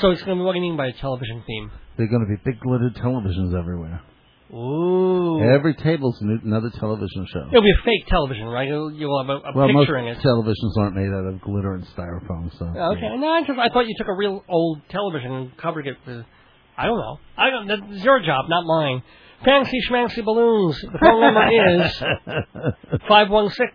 [0.00, 0.46] So it's going to be.
[0.46, 1.70] What do you mean by a television theme?
[1.96, 4.00] There are going to be big glittered televisions everywhere.
[4.52, 5.40] Ooh.
[5.42, 7.46] Every table's an- another television show.
[7.48, 8.66] It'll be a fake television, right?
[8.68, 10.18] You'll, you'll have a, a well, most picture in it.
[10.18, 12.64] televisions aren't made out of glitter and styrofoam, so.
[12.66, 15.96] Okay, no, I, just, I thought you took a real old television and covered it
[16.06, 16.24] with.
[16.76, 17.18] I don't know.
[17.36, 17.66] I don't.
[17.68, 19.02] That's your job, not mine.
[19.44, 20.80] Fancy schmancy balloons.
[20.80, 23.72] The phone number is five one six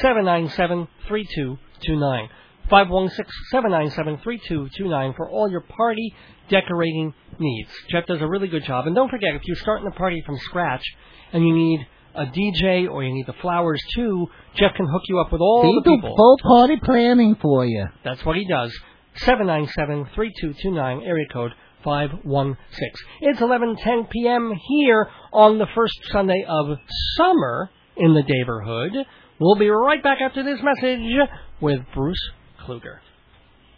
[0.00, 2.28] seven nine seven three two two nine.
[2.70, 6.14] Five one six seven nine seven three two two nine for all your party
[6.48, 7.70] decorating needs.
[7.90, 8.86] Jeff does a really good job.
[8.86, 10.84] And don't forget, if you're starting a party from scratch
[11.32, 15.18] and you need a DJ or you need the flowers too, Jeff can hook you
[15.18, 16.14] up with all the people.
[16.16, 17.86] full party planning for you.
[18.04, 18.72] That's what he does.
[19.20, 21.52] 797-3229, area code
[21.84, 22.90] 516.
[23.20, 24.52] It's 11:10 p.m.
[24.68, 26.78] here on the first Sunday of
[27.16, 28.92] summer in the neighborhood.
[29.38, 31.28] We'll be right back after this message
[31.60, 32.30] with Bruce
[32.66, 32.98] Kluger.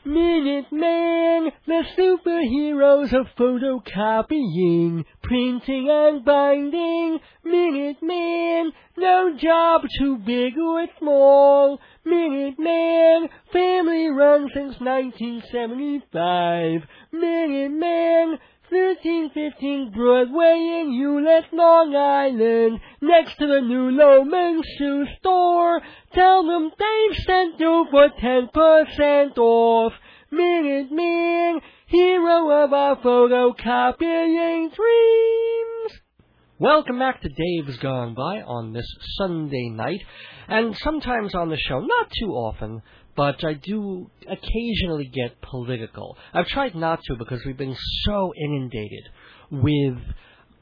[0.06, 7.18] Minuteman, the superheroes of photocopying, printing and binding.
[7.44, 11.80] Minute Minuteman, no job too big or small.
[12.04, 16.82] Minute Minuteman, family run since 1975.
[17.12, 18.38] Minute Minuteman,
[18.68, 25.80] 1315 Broadway in Hewlett, Long Island, next to the new Loman Shoe Store.
[26.12, 29.92] Tell them Dave sent you for 10% off.
[30.32, 36.00] Minute Man, hero of our photocopying dreams.
[36.58, 40.00] Welcome back to Dave's Gone By on this Sunday night,
[40.48, 42.82] and sometimes on the show, not too often,
[43.16, 46.16] but I do occasionally get political.
[46.34, 49.08] I've tried not to because we've been so inundated
[49.50, 49.98] with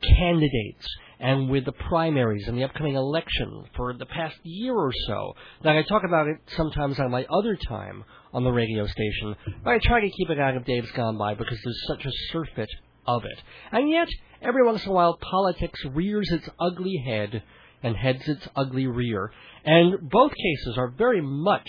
[0.02, 0.86] candidates
[1.18, 5.34] and with the primaries and the upcoming election for the past year or so.
[5.64, 9.74] Now, I talk about it sometimes on my other time on the radio station, but
[9.74, 12.68] I try to keep it out of Dave's Gone By because there's such a surfeit
[13.06, 13.38] of it.
[13.72, 14.08] And yet,
[14.42, 17.42] every once in a while, politics rears its ugly head
[17.82, 19.30] and heads its ugly rear.
[19.64, 21.68] And both cases are very much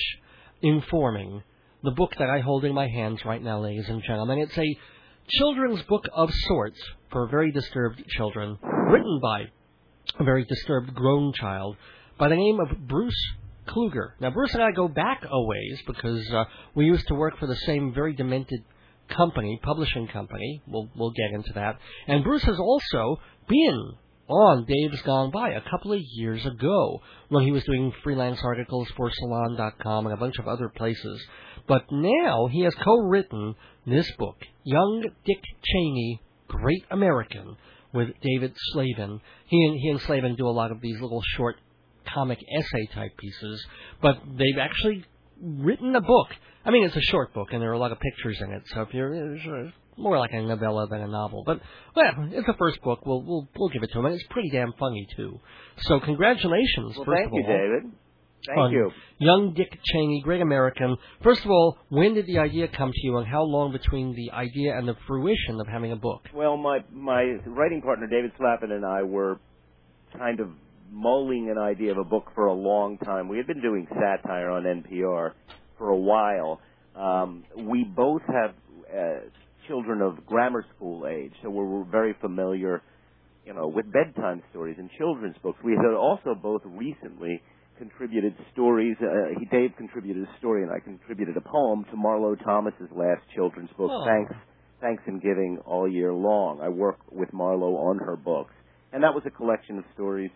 [0.66, 1.44] informing
[1.84, 4.40] the book that I hold in my hands right now, ladies and gentlemen.
[4.40, 4.78] It's a
[5.30, 6.80] children's book of sorts
[7.12, 9.44] for very disturbed children, written by
[10.20, 11.78] a very disturbed grown child
[12.18, 13.34] by the name of Bruce
[13.68, 14.14] Kluger.
[14.20, 17.46] Now, Bruce and I go back a ways because uh, we used to work for
[17.46, 18.64] the same very demented
[19.08, 20.64] company, publishing company.
[20.68, 21.78] We'll we'll get into that.
[22.08, 23.94] And Bruce has also been
[24.28, 28.88] on Dave's Gone By a couple of years ago when he was doing freelance articles
[28.98, 31.24] for Salon.com and a bunch of other places.
[31.68, 37.56] But now he has co-written this book, Young Dick Cheney, Great American,
[37.94, 39.22] with David Slavin.
[39.48, 41.56] He and he and Slavin do a lot of these little short
[42.14, 43.66] comic essay type pieces,
[44.02, 45.06] but they've actually
[45.42, 46.28] written a book.
[46.64, 48.64] I mean, it's a short book, and there are a lot of pictures in it.
[48.74, 49.36] So if you're uh,
[49.66, 51.60] it's more like a novella than a novel, but
[51.96, 53.06] well, it's the first book.
[53.06, 55.40] We'll we'll we'll give it to him, and it's pretty damn funny too.
[55.82, 57.58] So congratulations, Well, first thank of you, all.
[57.58, 57.92] David.
[58.48, 58.92] Thank on you.
[59.18, 60.98] Young Dick Cheney, Great American.
[61.24, 64.32] First of all, when did the idea come to you, and how long between the
[64.36, 66.22] idea and the fruition of having a book?
[66.34, 69.40] Well, my my writing partner David Slavin and I were
[70.18, 70.50] kind of
[70.92, 73.28] mulling an idea of a book for a long time.
[73.28, 75.32] We had been doing satire on NPR
[75.78, 76.62] for a while.
[76.96, 78.52] Um, we both have
[78.96, 79.20] uh,
[79.68, 82.82] children of grammar school age, so we're, we're very familiar,
[83.46, 85.60] you know, with bedtime stories and children's books.
[85.64, 87.42] We had also both recently
[87.78, 88.96] contributed stories.
[89.02, 93.22] Uh, he, Dave contributed a story, and I contributed a poem to Marlo Thomas's last
[93.36, 93.92] children's book.
[93.92, 94.06] Oh.
[94.06, 94.34] Thanks,
[94.82, 96.62] thanks in giving all year long.
[96.62, 98.54] I work with Marlo on her books,
[98.94, 100.32] and that was a collection of stories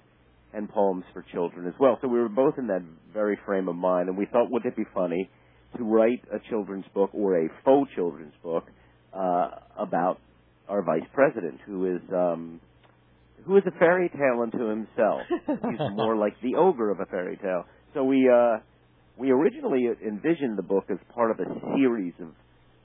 [0.53, 1.97] and poems for children as well.
[2.01, 4.75] So we were both in that very frame of mind, and we thought, would it
[4.75, 5.29] be funny
[5.77, 8.65] to write a children's book or a faux children's book
[9.13, 10.19] uh, about
[10.67, 12.59] our vice president, who is um,
[13.45, 15.21] who is a fairy tale unto himself.
[15.29, 17.65] He's more like the ogre of a fairy tale.
[17.93, 18.59] So we uh,
[19.17, 21.45] we originally envisioned the book as part of a
[21.75, 22.29] series of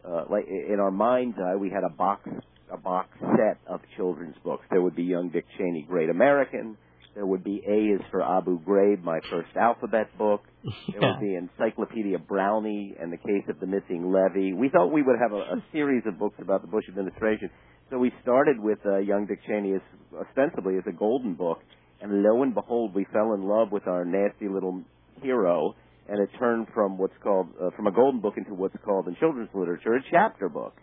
[0.05, 2.29] uh, like in our mind's eye, we had a box
[2.73, 4.65] a box set of children's books.
[4.71, 6.77] There would be Young Dick Cheney, Great American.
[7.15, 10.43] There would be A is for Abu Ghraib, my first alphabet book.
[10.91, 14.53] There would be Encyclopedia Brownie and the Case of the Missing Levy.
[14.53, 17.51] We thought we would have a, a series of books about the Bush administration.
[17.91, 19.81] So we started with uh, Young Dick Cheney as
[20.29, 21.59] ostensibly as a golden book,
[22.01, 24.83] and lo and behold, we fell in love with our nasty little
[25.23, 25.75] hero,
[26.09, 29.17] and it turned from what's called uh, from a golden book into what's called in
[29.21, 30.75] children's literature a chapter book.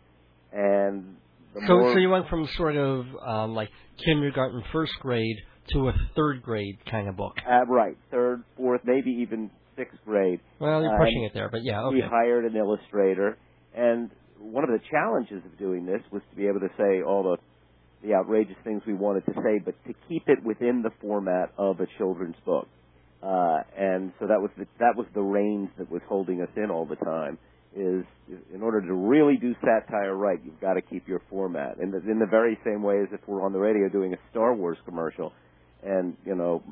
[0.54, 1.18] And
[1.68, 3.70] So, so you went from sort of um, like
[4.06, 5.38] kindergarten, first grade
[5.74, 7.34] to a third grade kind of book.
[7.50, 10.40] uh, right, third, fourth, maybe even sixth grade.
[10.60, 12.08] Well, you're Uh, pushing it there, but yeah, we okay.
[12.10, 13.38] hired an illustrator,
[13.76, 17.24] and one of the challenges of doing this was to be able to say all
[17.24, 17.38] the
[18.08, 21.80] the outrageous things we wanted to say, but to keep it within the format of
[21.80, 22.68] a children's book.
[23.22, 26.72] Uh, and so that was the, that was the reins that was holding us in
[26.72, 27.38] all the time.
[27.76, 28.04] Is
[28.54, 31.78] in order to really do satire right, you've got to keep your format.
[31.78, 34.56] The, in the very same way as if we're on the radio doing a Star
[34.56, 35.32] Wars commercial,
[35.84, 36.64] and you know,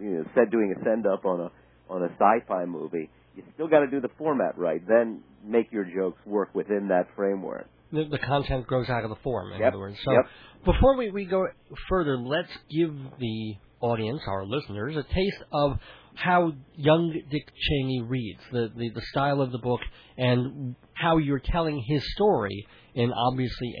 [0.00, 3.68] you know, said doing a send up on a on a sci-fi movie, you still
[3.68, 4.82] got to do the format right.
[4.86, 7.68] Then make your jokes work within that framework.
[7.92, 9.96] The, the content grows out of the form, in Yep, other words.
[10.04, 10.24] So yep.
[10.64, 11.46] before we, we go
[11.88, 15.78] further, let's give the audience, our listeners, a taste of
[16.14, 19.80] how young Dick Cheney reads, the, the, the style of the book,
[20.18, 23.72] and how you're telling his story in obviously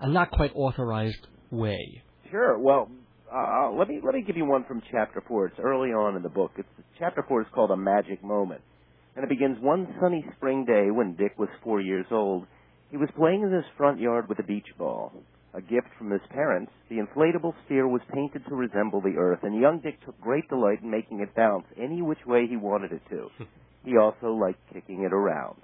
[0.00, 2.02] a, a not quite authorized way.
[2.30, 2.58] Sure.
[2.58, 2.88] Well,
[3.32, 5.46] uh, let me let me give you one from chapter four.
[5.46, 6.52] It's early on in the book.
[6.56, 8.60] It's chapter four is called a magic moment,
[9.14, 12.46] and it begins one sunny spring day when Dick was four years old.
[12.90, 15.12] He was playing in his front yard with a beach ball.
[15.54, 19.60] A gift from his parents, the inflatable sphere was painted to resemble the Earth, and
[19.60, 23.02] young Dick took great delight in making it bounce any which way he wanted it
[23.10, 23.28] to.
[23.84, 25.56] he also liked kicking it around.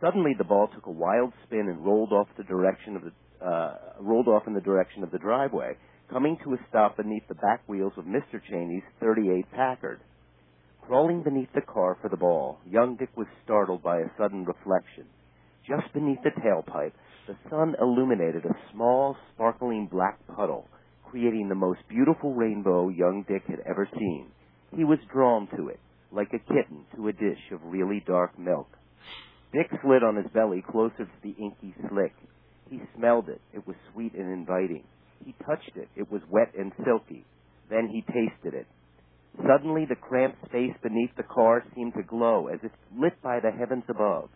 [0.00, 3.12] Suddenly, the ball took a wild spin and rolled off the direction of the
[3.44, 5.76] uh, rolled off in the direction of the driveway,
[6.10, 8.40] coming to a stop beneath the back wheels of Mr.
[8.48, 10.00] Cheney's 38 Packard.
[10.82, 15.04] Crawling beneath the car for the ball, young Dick was startled by a sudden reflection.
[15.66, 16.92] Just beneath the tailpipe,
[17.26, 20.68] the sun illuminated a small, sparkling black puddle,
[21.10, 24.28] creating the most beautiful rainbow young Dick had ever seen.
[24.76, 25.80] He was drawn to it,
[26.12, 28.68] like a kitten to a dish of really dark milk.
[29.52, 32.12] Dick slid on his belly closer to the inky slick.
[32.70, 33.40] He smelled it.
[33.52, 34.84] It was sweet and inviting.
[35.24, 35.88] He touched it.
[35.96, 37.24] It was wet and silky.
[37.70, 38.66] Then he tasted it.
[39.46, 43.50] Suddenly, the cramped space beneath the car seemed to glow as if lit by the
[43.50, 44.30] heavens above.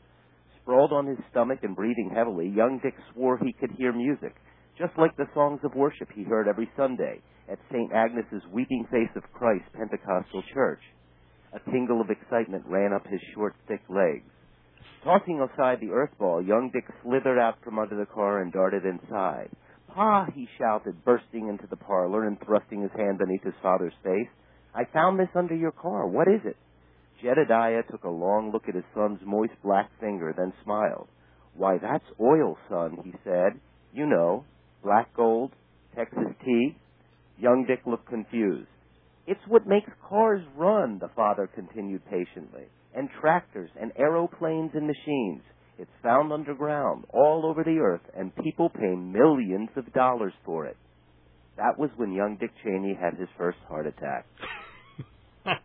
[0.62, 4.34] Sprawled on his stomach and breathing heavily, young Dick swore he could hear music,
[4.76, 7.92] just like the songs of worship he heard every Sunday at St.
[7.92, 10.82] Agnes's Weeping Face of Christ Pentecostal Church.
[11.52, 14.30] A tingle of excitement ran up his short, thick legs.
[15.02, 18.84] Tossing aside the earth ball, young Dick slithered out from under the car and darted
[18.84, 19.48] inside.
[19.94, 24.28] Pa, he shouted, bursting into the parlor and thrusting his hand beneath his father's face.
[24.74, 26.06] I found this under your car.
[26.06, 26.56] What is it?
[27.22, 31.08] Jedediah took a long look at his son's moist black finger, then smiled.
[31.54, 33.60] Why, that's oil, son, he said.
[33.92, 34.44] You know,
[34.82, 35.52] black gold,
[35.96, 36.76] Texas tea.
[37.38, 38.68] Young Dick looked confused.
[39.26, 45.42] It's what makes cars run, the father continued patiently, and tractors and aeroplanes and machines.
[45.80, 50.76] It's found underground, all over the earth, and people pay millions of dollars for it.
[51.56, 54.26] That was when young Dick Cheney had his first heart attack.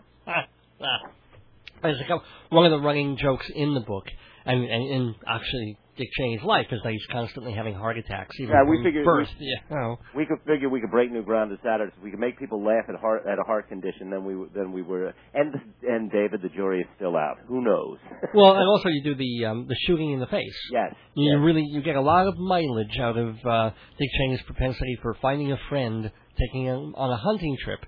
[1.82, 4.06] There's a couple, one of the running jokes in the book,
[4.45, 8.63] and, and in actually Dick Cheney's life, that he's constantly having heart attacks, even Yeah,
[8.69, 9.29] we figured- birth.
[9.39, 9.97] Yeah, oh.
[10.15, 11.91] We could figure we could break new ground to Saturday.
[11.95, 14.71] If we could make people laugh at heart at a heart condition, then we then
[14.71, 15.13] we were.
[15.34, 15.53] And
[15.88, 17.38] and David, the jury is still out.
[17.47, 17.97] Who knows?
[18.34, 20.58] Well, and also you do the um, the shooting in the face.
[20.71, 20.93] yes.
[21.15, 21.39] You yes.
[21.41, 25.51] really you get a lot of mileage out of uh, Dick Cheney's propensity for finding
[25.51, 27.79] a friend, taking him on a hunting trip,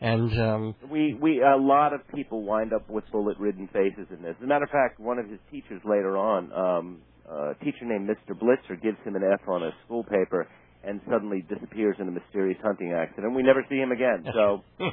[0.00, 4.34] and um, We we a lot of people wind up with bullet-ridden faces in this.
[4.38, 8.08] As a matter of fact, one of his teachers later on, um, a teacher named
[8.08, 8.34] Mr.
[8.38, 10.48] Blitzer, gives him an F on a school paper
[10.86, 13.34] and suddenly disappears in a mysterious hunting accident.
[13.34, 14.24] We never see him again.
[14.34, 14.62] So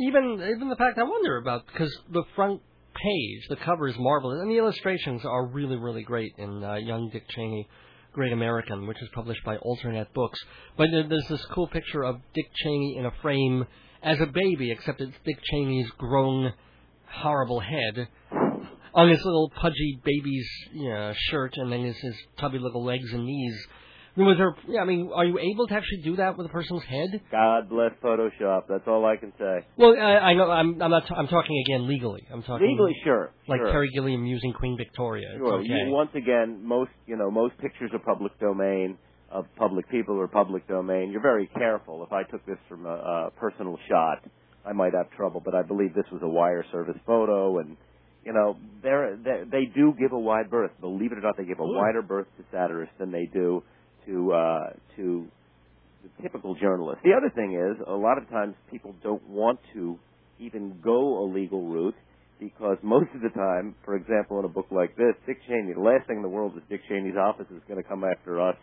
[0.00, 2.60] even even the fact I wonder about because the front
[2.94, 7.10] page, the cover is marvelous, and the illustrations are really really great in uh, Young
[7.12, 7.68] Dick Cheney,
[8.12, 10.40] Great American, which is published by AlterNet Books.
[10.76, 13.64] But there's this cool picture of Dick Cheney in a frame
[14.02, 16.52] as a baby, except it's Dick Cheney's grown,
[17.10, 18.08] horrible head.
[18.94, 23.12] On his little pudgy baby's you know, shirt, and then his, his tubby little legs
[23.12, 23.54] and knees.
[24.18, 24.56] I mean, was there?
[24.66, 27.20] Yeah, I mean, are you able to actually do that with a person's head?
[27.30, 28.62] God bless Photoshop.
[28.68, 29.64] That's all I can say.
[29.76, 32.26] Well, I, I know I'm I'm not t- I'm talking again legally.
[32.32, 33.30] I'm talking Legally, sure.
[33.46, 33.70] like sure.
[33.70, 35.28] Terry Gilliam using Queen Victoria.
[35.36, 35.60] Sure.
[35.60, 35.68] okay.
[35.68, 38.98] You, once again, most you know, most pictures are public domain
[39.30, 41.10] of public people or public domain.
[41.10, 42.04] You're very careful.
[42.04, 44.24] If I took this from a, a personal shot,
[44.64, 45.42] I might have trouble.
[45.44, 47.76] But I believe this was a wire service photo, and
[48.24, 50.72] you know, they're, they they do give a wide berth.
[50.80, 53.62] Believe it or not, they give a wider berth to satirists than they do
[54.06, 55.26] to uh, to
[56.02, 57.00] the typical journalist.
[57.04, 59.98] The other thing is, a lot of times people don't want to
[60.38, 61.96] even go a legal route
[62.38, 65.80] because most of the time, for example, in a book like this, Dick Cheney, the
[65.80, 68.56] last thing in the world is Dick Cheney's office is going to come after us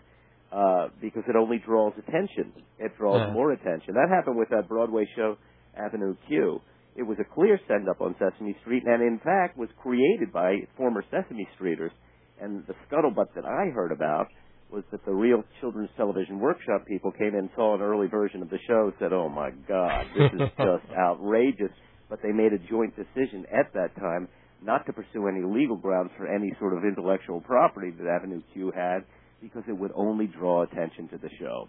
[0.55, 2.53] uh, because it only draws attention.
[2.79, 3.33] It draws Yeah.
[3.33, 3.95] more attention.
[3.95, 5.37] That happened with that Broadway show,
[5.75, 6.61] Avenue Q.
[6.95, 10.55] It was a clear send up on Sesame Street, and in fact was created by
[10.77, 11.91] former Sesame Streeters.
[12.39, 14.27] And the scuttlebutt that I heard about
[14.71, 18.49] was that the real children's television workshop people came in, saw an early version of
[18.49, 21.71] the show, said, "Oh my God, this is just outrageous."
[22.09, 24.27] But they made a joint decision at that time
[24.63, 28.71] not to pursue any legal grounds for any sort of intellectual property that Avenue Q
[28.75, 29.03] had
[29.41, 31.67] because it would only draw attention to the show.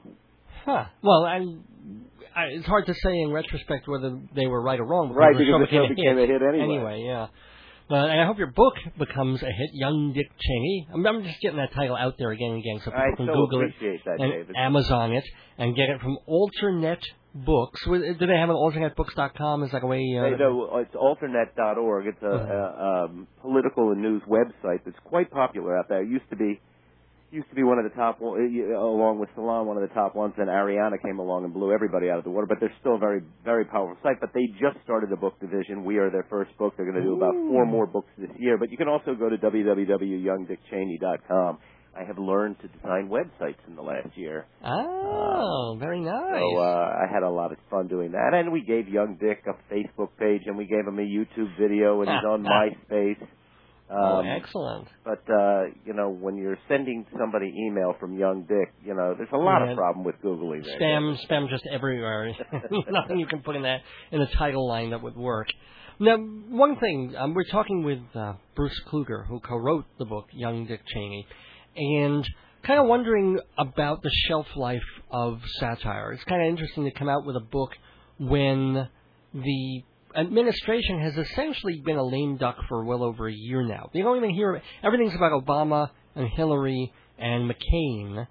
[0.64, 0.86] Huh.
[1.02, 1.38] Well, I,
[2.34, 5.12] I, it's hard to say in retrospect whether they were right or wrong.
[5.12, 6.64] Right, the because the became, show became a hit anyway.
[6.64, 7.26] Anyway, yeah.
[7.88, 10.88] But and I hope your book becomes a hit, Young Dick Cheney.
[10.92, 13.26] I'm, I'm just getting that title out there again and again so people I can
[13.26, 14.56] so Google it that, and David.
[14.56, 15.24] Amazon it
[15.56, 16.98] and get it from AlterNet
[17.34, 17.82] Books.
[17.84, 19.62] Do they have an alternatebooks.com?
[19.62, 20.00] Is like a way.
[20.18, 22.06] Uh, They know it's alternet.org.
[22.06, 22.54] It's a, Uh-huh.
[22.54, 26.02] a um, political and news website that's quite popular out there.
[26.02, 26.60] It used to be
[27.36, 30.16] used to be one of the top, uh, along with Salon, one of the top
[30.16, 30.32] ones.
[30.36, 32.46] Then Arianna came along and blew everybody out of the water.
[32.48, 34.18] But they're still a very, very powerful site.
[34.20, 35.84] But they just started a book division.
[35.84, 36.74] We are their first book.
[36.76, 38.58] They're going to do about four more books this year.
[38.58, 41.58] But you can also go to www.youngdickcheney.com.
[41.98, 44.46] I have learned to design websites in the last year.
[44.62, 46.42] Oh, very nice.
[46.42, 49.42] So uh, I had a lot of fun doing that, and we gave Young Dick
[49.46, 52.44] a Facebook page, and we gave him a YouTube video, and he's on
[52.90, 53.26] MySpace.
[53.90, 54.88] Oh, Um, excellent.
[55.04, 59.28] but uh, you know, when you're sending somebody email from Young Dick, you know, there's
[59.32, 59.70] a lot Yeah.
[59.72, 60.78] of problem with googling there.
[60.80, 62.32] Spam, spam just everywhere.
[62.90, 63.80] Nothing you can put in that
[64.12, 65.48] in the title line that would work.
[65.98, 70.66] Now, one thing um, we're talking with uh, Bruce Kluger, who co-wrote the book Young
[70.66, 71.26] Dick Cheney,
[71.74, 72.28] and
[72.64, 76.12] kind of wondering about the shelf life of satire.
[76.12, 77.70] It's kind of interesting to come out with a book
[78.18, 78.88] when
[79.32, 79.82] the
[80.16, 83.90] administration has essentially been a lame duck for well over a year now.
[83.92, 88.26] You don't even hear everything's about Obama and Hillary and McCain,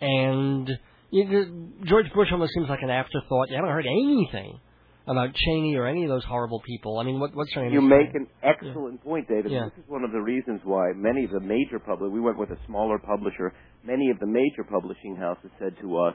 [0.00, 0.70] and
[1.10, 3.48] you, George Bush almost seems like an afterthought.
[3.48, 4.58] You haven't heard anything
[5.06, 6.98] about Cheney or any of those horrible people.
[6.98, 7.72] I mean, what, what's her name?
[7.72, 9.52] You make an excellent point, David.
[9.52, 9.64] Yeah.
[9.64, 12.50] This is one of the reasons why many of the major public we went with
[12.50, 13.52] a smaller publisher.
[13.84, 16.14] Many of the major publishing houses said to us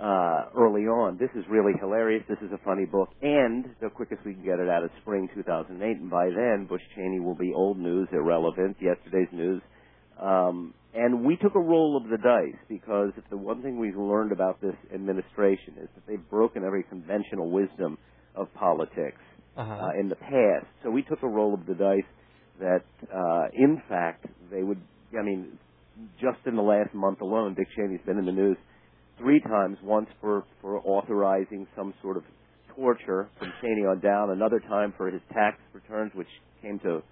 [0.00, 2.24] uh, early on, "This is really hilarious.
[2.28, 5.28] This is a funny book, and the quickest we can get it out is spring
[5.34, 5.98] 2008.
[5.98, 9.62] And by then, Bush Cheney will be old news, irrelevant, yesterday's news."
[10.20, 13.96] Um, and we took a roll of the dice because if the one thing we've
[13.96, 17.98] learned about this administration is that they've broken every conventional wisdom
[18.34, 19.22] of politics
[19.56, 19.72] Uh-huh.
[19.74, 20.66] uh, in the past.
[20.82, 22.10] So we took a roll of the dice
[22.60, 24.80] that, uh, in fact, they would.
[25.18, 25.58] I mean,
[26.20, 28.56] just in the last month alone, Dick Cheney's been in the news
[29.20, 29.78] three times.
[29.82, 32.24] Once for for authorizing some sort of
[32.74, 34.30] torture from Cheney on down.
[34.30, 36.28] Another time for his tax returns, which
[36.62, 37.02] came to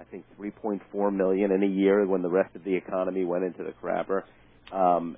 [0.00, 3.64] I think 3.4 million in a year when the rest of the economy went into
[3.64, 4.22] the crapper,
[4.72, 5.16] um,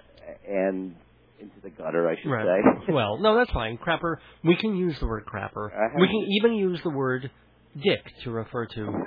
[0.49, 0.95] and
[1.39, 2.63] into the gutter, I should Right.
[2.87, 2.93] say.
[2.93, 3.79] well, no, that's fine.
[3.79, 4.17] Crapper.
[4.45, 5.69] We can use the word crapper.
[5.99, 7.31] We can even use the word
[7.77, 8.87] dick to refer to.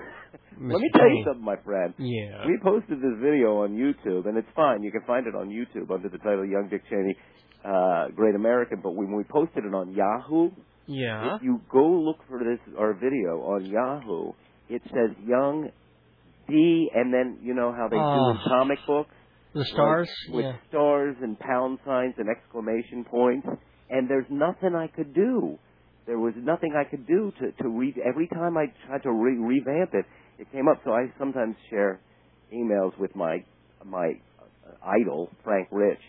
[0.62, 1.94] Let me tell you something, my friend.
[1.98, 2.46] Yeah.
[2.46, 4.84] We posted this video on YouTube, and it's fine.
[4.84, 7.16] You can find it on YouTube under the title "Young Dick Cheney,
[7.64, 10.52] uh, Great American." But when we posted it on Yahoo,
[10.88, 11.36] Yeah.
[11.36, 14.34] if you go look for this our video on Yahoo,
[14.70, 15.70] it says "Young
[16.48, 18.38] D," and then you know how they do in Oh.
[18.48, 19.16] comic books
[19.54, 20.10] The stars.
[20.32, 20.58] with yeah.
[20.70, 23.48] stars and pound signs and exclamation points.
[23.90, 25.58] And there's nothing I could do.
[26.06, 27.98] There was nothing I could do to to read.
[28.00, 30.06] Every time I tried to re- revamp it,
[30.38, 30.84] it came up.
[30.84, 32.00] So I sometimes share
[32.52, 33.44] emails with my
[33.86, 34.20] my
[34.84, 36.02] idol Frank Rich,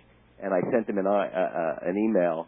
[0.45, 2.47] and I sent him an uh, uh, an email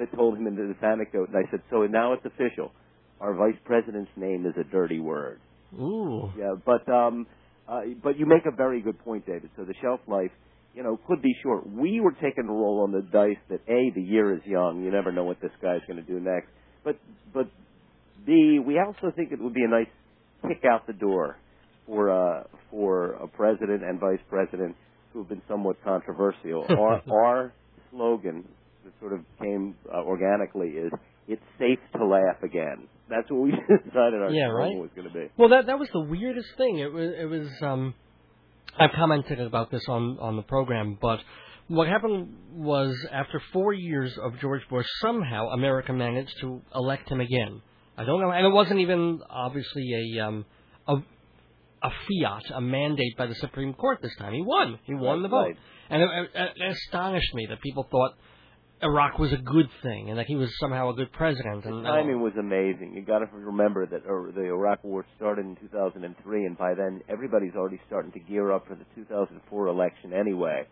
[0.00, 2.72] that told him this anecdote, and I said, "So now it's official.
[3.20, 5.40] Our vice president's name is a dirty word."
[5.78, 6.30] Ooh.
[6.38, 7.26] Yeah, but um,
[7.68, 9.50] uh, but you make a very good point, David.
[9.56, 10.30] So the shelf life,
[10.74, 11.68] you know, could be short.
[11.68, 14.82] We were taking a roll on the dice that a the year is young.
[14.82, 16.48] You never know what this guy's going to do next.
[16.84, 16.98] But
[17.34, 17.50] but
[18.24, 19.88] b we also think it would be a nice
[20.48, 21.36] kick out the door
[21.86, 24.74] for uh, for a president and vice president
[25.16, 26.66] who have been somewhat controversial.
[26.68, 27.52] our our
[27.90, 28.44] slogan
[28.84, 30.92] that sort of came uh, organically is
[31.26, 33.50] "It's safe to laugh again." That's what we
[33.84, 34.76] decided our Yeah, slogan right.
[34.76, 35.26] was going to be.
[35.38, 36.78] Well, that that was the weirdest thing.
[36.78, 37.48] It was it was.
[37.62, 37.94] Um,
[38.78, 41.20] I've commented about this on on the program, but
[41.68, 47.20] what happened was after four years of George Bush, somehow America managed to elect him
[47.20, 47.62] again.
[47.96, 50.44] I don't know, and it wasn't even obviously a um,
[50.86, 50.96] a
[51.86, 54.32] a fiat, a mandate by the Supreme Court this time.
[54.32, 54.78] He won.
[54.84, 55.56] He won the vote, Right.
[55.90, 58.12] and it, it, it astonished me that people thought
[58.82, 61.62] Iraq was a good thing and that he was somehow a good president.
[61.64, 62.92] The And timing was amazing.
[62.94, 67.00] You got to remember that uh, the Iraq War started in 2003, and by then
[67.08, 70.64] everybody's already starting to gear up for the 2004 election anyway.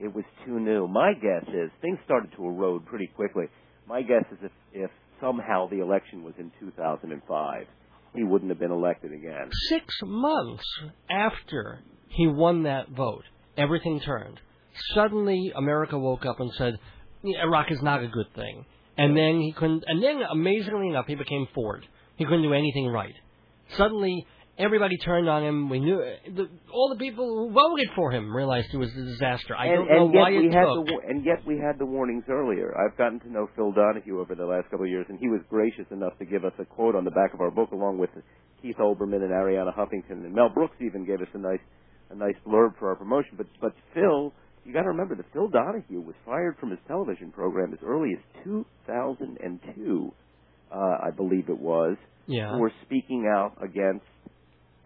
[0.00, 0.88] It was too new.
[0.88, 3.44] My guess is things started to erode pretty quickly.
[3.86, 4.90] My guess is if, if
[5.20, 7.66] somehow the election was in 2005,
[8.14, 9.50] he wouldn't have been elected again.
[9.68, 10.64] six months
[11.10, 13.24] after he won that vote,
[13.56, 14.40] everything turned.
[14.94, 16.74] Suddenly, America woke up and said,
[17.24, 18.66] Iraq is not a good thing.
[18.96, 21.86] And then he couldn't, and then amazingly enough, he became Ford.
[22.16, 23.14] He couldn't do anything right.
[23.76, 24.26] Suddenly,
[24.58, 25.68] everybody turned on him.
[25.68, 26.02] We knew
[26.34, 29.54] the, all the people who voted for him realized it was a disaster.
[29.56, 30.86] I and, don't know yet why we it had took.
[30.86, 32.74] the and yet we had the warnings earlier.
[32.76, 35.40] I've gotten to know Phil Donahue over the last couple of years, and he was
[35.48, 38.10] gracious enough to give us a quote on the back of our book, along with
[38.62, 41.60] Keith Olbermann and Arianna Huffington, and Mel Brooks even gave us a nice
[42.10, 43.34] a nice blurb for our promotion.
[43.36, 44.32] But but Phil,
[44.64, 48.12] you got to remember that Phil Donahue was fired from his television program as early
[48.16, 50.12] as 2002,
[50.72, 51.96] uh, I believe it was,
[52.26, 52.56] yeah.
[52.56, 54.04] for speaking out against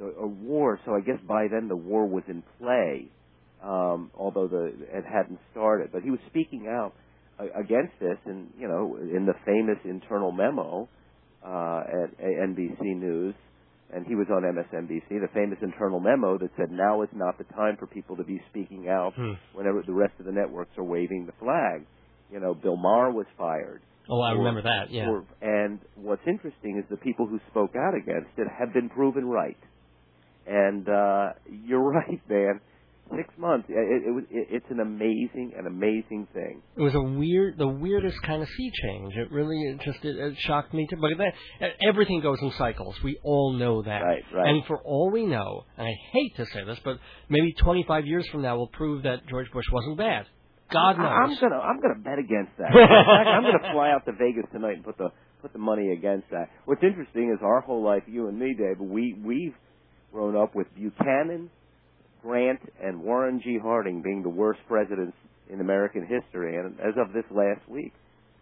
[0.01, 0.79] a war.
[0.85, 3.09] So I guess by then the war was in play,
[3.63, 5.91] um, although the it hadn't started.
[5.93, 6.93] But he was speaking out
[7.39, 10.89] uh, against this, and you know, in the famous internal memo
[11.45, 13.35] uh, at NBC News,
[13.93, 15.09] and he was on MSNBC.
[15.09, 18.41] The famous internal memo that said, "Now is not the time for people to be
[18.51, 19.33] speaking out Hmm.
[19.55, 21.87] whenever the rest of the networks are waving the flag."
[22.31, 23.81] You know, Bill Maher was fired.
[24.11, 24.91] Oh, I or- remember that.
[24.91, 25.09] Yeah.
[25.11, 29.27] or- and what's interesting is the people who spoke out against it have been proven
[29.29, 29.57] right.
[30.49, 31.29] And uh,
[31.67, 32.61] you're right, man.
[33.17, 33.67] Six months.
[33.71, 34.25] It, it, was.
[34.31, 36.61] It, it's an amazing, an amazing thing.
[36.77, 39.15] It was a weird, the weirdest kind of sea change.
[39.17, 40.97] It really, it just, it, it shocked me too.
[41.01, 42.97] But that, everything goes in cycles.
[43.03, 44.01] We all know that.
[44.01, 44.49] Right, right.
[44.51, 46.99] And for all we know, and I hate to say this, but
[47.31, 50.27] maybe 25 years from now will prove that George Bush wasn't bad.
[50.71, 51.07] God knows.
[51.09, 51.63] I'm gonna.
[51.63, 52.69] I'm gonna bet against that.
[52.73, 55.09] Fact, I'm gonna fly out to Vegas tonight and put the
[55.41, 56.51] put the money against that.
[56.67, 59.55] What's interesting is our whole life, you and me, Dave, we we've
[60.13, 61.51] grown up with Buchanan,
[62.23, 63.59] Grant, and Warren G.
[63.63, 65.17] Harding being the worst presidents
[65.51, 66.57] in American history.
[66.57, 67.93] And as of this last week,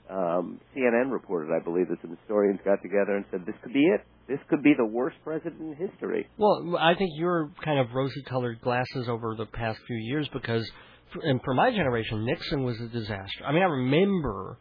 [0.08, 3.84] um, CNN reported, I believe, that some historians got together and said this could be
[3.84, 4.00] it.
[4.28, 6.26] This could be the worst president in history.
[6.36, 10.68] Well, I think you're kind of rosy-colored glasses over the past few years because,
[11.12, 13.44] for, and for my generation, Nixon was a disaster.
[13.46, 14.58] I mean, I remember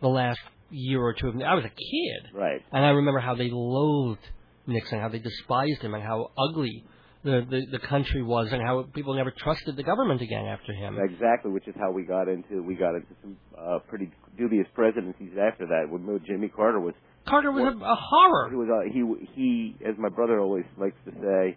[0.00, 0.38] the last
[0.70, 1.34] year or two of.
[1.36, 2.60] I was a kid, Right.
[2.72, 4.20] and I remember how they loathed
[4.68, 6.84] Nixon, how they despised him, and how ugly
[7.24, 10.96] the the, the country was, and how people never trusted the government again after him.
[11.02, 15.32] Exactly, which is how we got into we got into some uh, pretty dubious presidencies
[15.40, 15.86] after that.
[15.90, 16.94] When Jimmy Carter was
[17.26, 18.48] Carter was a, a horror.
[18.50, 21.56] he was uh, he he as my brother always likes to say,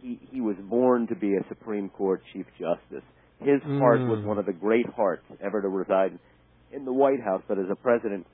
[0.00, 3.04] he he was born to be a Supreme Court Chief Justice.
[3.40, 4.24] His heart was Mm.
[4.26, 6.18] one of the great hearts ever to reside
[6.72, 8.26] in the White House, but as a president,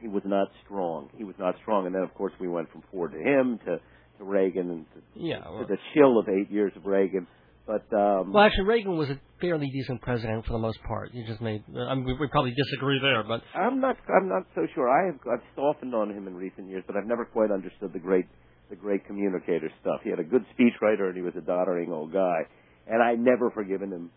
[0.00, 1.08] he was not strong.
[1.16, 3.80] He was not strong, and then of course we went from Ford to him to
[4.18, 5.38] to Reagan and to, Yeah.
[5.44, 7.26] to the chill of eight years of Reagan.
[7.66, 11.12] But um, well, actually, Reagan was a fairly decent president for the most part.
[11.12, 11.62] You just made.
[11.76, 13.96] I mean, we, probably disagree there, but I'm not.
[14.08, 14.88] I'm not so sure.
[14.88, 15.20] I have.
[15.30, 18.24] I've softened on him in recent years, but I've never quite understood the great,
[18.70, 20.00] the great communicator stuff.
[20.02, 22.40] He had a good speechwriter, and he was a doddering old guy.
[22.86, 24.10] And I never forgiven him.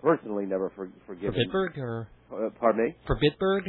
[0.00, 1.34] Personally, never for, for forgiven.
[1.52, 2.94] Bitburg or Uh, pardon me.
[3.06, 3.62] for Bitburg.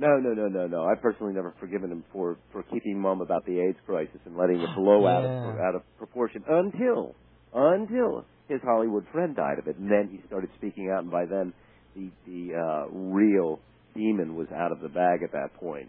[0.00, 0.84] No, no, no, no, no.
[0.84, 4.58] I personally never forgiven him for for keeping mum about the AIDS crisis and letting
[4.58, 7.14] it blow out of out of proportion until
[7.54, 11.26] until his Hollywood friend died of it, and then he started speaking out, and by
[11.26, 11.52] then
[11.94, 13.60] the the uh, real
[13.94, 15.88] demon was out of the bag at that point.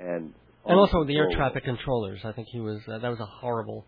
[0.00, 0.34] and
[0.66, 2.20] And also the air traffic controllers.
[2.24, 2.80] I think he was.
[2.88, 3.84] Uh, that was a horrible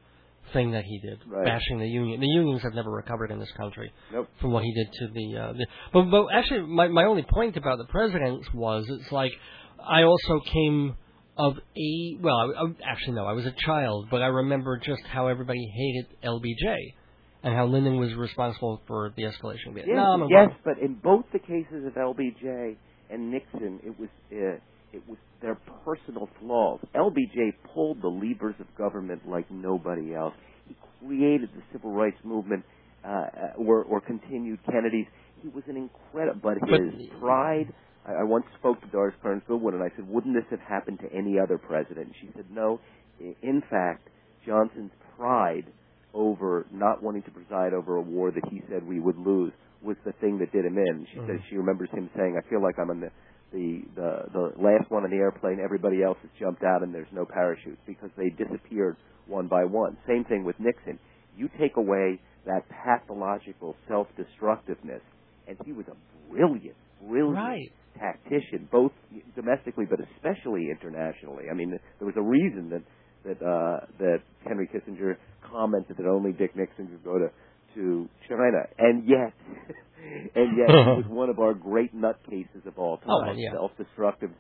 [0.53, 1.45] thing that he did, Right.
[1.47, 2.21] bashing the union.
[2.21, 4.29] The unions have never recovered in this country Nope.
[4.41, 5.37] from what he did to the.
[5.37, 9.33] Uh, the but, but actually, my my only point about the presidents was it's like
[9.89, 10.97] I also came
[11.37, 15.03] of a well, I, I, actually no, I was a child, but I remember just
[15.13, 16.77] how everybody hated LBJ.
[17.43, 20.23] And how Lyndon was responsible for the escalation of Yes, Vietnam.
[20.23, 22.75] and yes, but in both the cases of LBJ
[23.11, 24.57] and Nixon, it was uh,
[24.95, 26.81] it was their personal flaws.
[26.95, 30.33] LBJ pulled the levers of government like nobody else.
[30.67, 30.75] He
[31.07, 32.65] created the civil rights movement,
[33.05, 33.27] uh, uh,
[33.59, 35.07] or, or continued Kennedy's.
[35.43, 37.75] He was an incredible, but But- his pride.
[38.07, 41.01] I, I once spoke to Doris Kearns Goodwin, and I said, "Wouldn't this have happened
[41.01, 42.81] to any other president?" And she said, "No.
[43.43, 44.09] In fact,
[44.45, 45.67] Johnson's pride
[46.13, 49.53] over not wanting to preside over a war that he said we would lose
[49.83, 51.07] was the thing that did him in.
[51.13, 51.45] She says Mhm.
[51.49, 53.11] she remembers him saying, "I feel like I'm on the
[53.53, 55.61] the the the last one on the airplane.
[55.61, 58.97] Everybody else has jumped out, and there's no parachutes because they disappeared
[59.27, 60.99] one by one." Same thing with Nixon.
[61.37, 65.03] You take away that pathological self-destructiveness,
[65.47, 65.97] and he was a
[66.31, 66.77] brilliant,
[67.07, 67.73] brilliant Right.
[67.99, 68.93] Tactician, both
[69.37, 71.45] domestically but especially internationally.
[71.51, 72.83] I mean, there was a reason that
[73.25, 75.17] that uh, that Henry Kissinger
[75.51, 77.29] commented that only Dick Nixon could go to
[77.75, 79.33] to China, and yet,
[80.37, 83.51] and yet he was one of our great nutcases of all time, Oh, well, yeah.
[83.53, 84.31] self-destructive.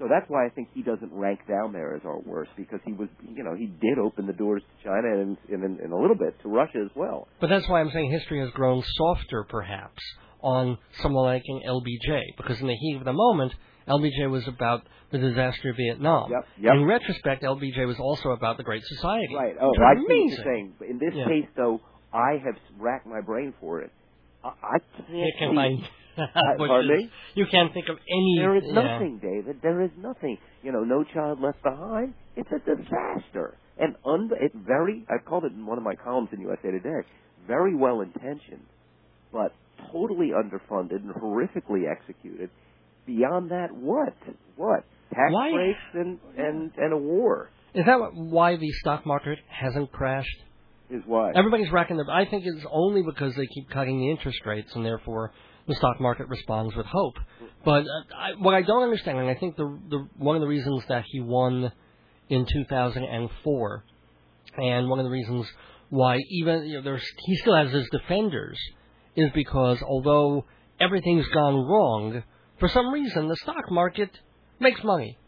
[0.00, 2.92] So that's why I think he doesn't rank down there as our worst because he
[2.94, 5.96] was, you know, he did open the doors to China and, and, and, and a
[5.96, 7.28] little bit to Russia as well.
[7.38, 10.02] But that's why I'm saying history has grown softer, perhaps,
[10.42, 13.52] on someone like an LBJ, because in the heat of the moment,
[13.88, 16.30] LBJ was about the disaster of Vietnam.
[16.30, 16.74] Yep, yep.
[16.74, 19.34] In retrospect, LBJ was also about the Great Society.
[19.34, 19.56] Right.
[19.60, 20.74] Oh, I see what saying.
[20.78, 21.26] But in this Yeah.
[21.26, 21.80] case, though,
[22.12, 23.90] I have racked my brain for it.
[24.44, 25.88] I, I can't You can find.
[26.58, 27.10] pardon me?
[27.34, 28.36] You can't think of any.
[28.38, 28.72] There is yeah.
[28.74, 29.60] nothing, David.
[29.62, 30.38] There is nothing.
[30.62, 32.14] You know, no child left behind.
[32.36, 33.56] It's a disaster.
[33.78, 37.00] And un- it very, I called it in one of my columns in USA Today,
[37.46, 38.66] very well intentioned,
[39.32, 39.52] but
[39.92, 42.50] totally underfunded and horrifically executed.
[43.06, 44.14] Beyond that, what?
[44.56, 44.84] What?
[45.14, 49.38] Tax Why- breaks and, and, and a war Is that what- why the stock market
[49.48, 50.42] hasn't crashed?
[50.90, 51.36] is what?
[51.36, 52.10] Everybody's racking their.
[52.10, 55.32] I think it's only because they keep cutting the interest rates, and therefore
[55.68, 57.14] the stock market responds with hope.
[57.64, 60.48] But uh, I, what I don't understand, and I think the the one of the
[60.48, 61.70] reasons that he won
[62.28, 63.84] in 2004,
[64.56, 65.46] and one of the reasons
[65.90, 68.58] why even you know, there's he still has his defenders,
[69.26, 70.44] is because although
[70.80, 72.22] everything's gone wrong,
[72.58, 74.10] for some reason the stock market
[74.58, 75.18] makes money.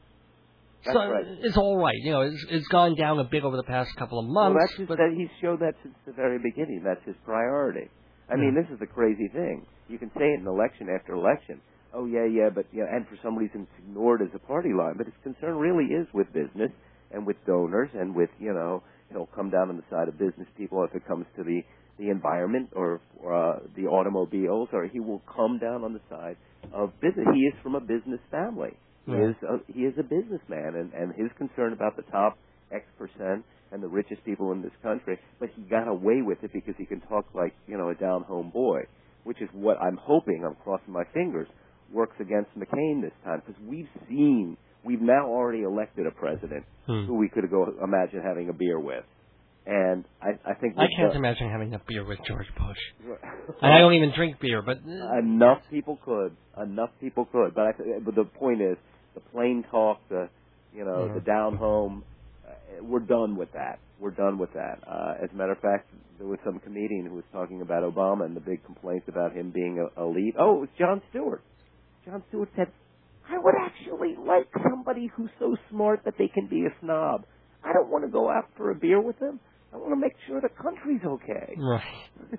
[0.85, 1.25] That's so right.
[1.43, 1.95] it's all right.
[2.03, 4.59] You know, it's, it's gone down a bit over the past couple of Well, months.
[4.67, 6.83] that's his, but that he's showed that since the very beginning.
[6.85, 7.89] That's his priority.
[8.29, 9.67] I mean, this is the crazy thing.
[9.89, 11.61] You can say it in election after election.
[11.95, 14.95] Oh yeah, yeah, but yeah, and for some reason it's ignored as a party line.
[14.97, 16.73] But his concern really is with business
[17.13, 20.49] and with donors and with you know he'll come down on the side of business
[20.57, 21.61] people if it comes to the
[22.03, 26.37] the environment or, uh, the automobiles, or he will come down on the side
[26.73, 27.27] of business.
[27.35, 28.75] He is from a business family.
[29.07, 32.39] He is a, he is a businessman, and and his concern about the top
[32.73, 36.53] X percent and the richest people in this country, but he got away with it
[36.53, 38.81] because he can talk like you know a down home boy,
[39.25, 40.45] which is what I'm hoping.
[40.47, 41.49] I'm crossing my fingers
[41.93, 47.07] works against McCain this time because we've seen we've now already elected a president Hmm.
[47.07, 49.05] who we could go imagine having a beer with,
[49.67, 53.17] and I I think I can't the- imagine having a beer with George Bush.
[53.63, 56.37] And I don't even drink beer, but uh, enough people could.
[56.61, 57.55] Enough people could.
[57.55, 57.73] But I,
[58.05, 58.77] but the point is,
[59.15, 60.29] the plain talk, the
[60.75, 61.15] you know, Yeah.
[61.15, 62.05] the down home.
[62.47, 63.79] Uh, we're done with that.
[64.01, 64.79] We're done with that.
[64.87, 65.89] Uh, as a matter of fact,
[66.19, 69.51] there was some comedian who was talking about Obama and the big complaints about him
[69.53, 70.35] being a, a lead.
[70.39, 71.43] Oh, it was Jon Stewart.
[72.05, 72.69] Jon Stewart said,
[73.29, 77.25] "I would actually like somebody who's so smart that they can be a snob.
[77.65, 79.39] I don't want to go out for a beer with them.
[79.73, 82.39] I want to make sure the country's okay." right.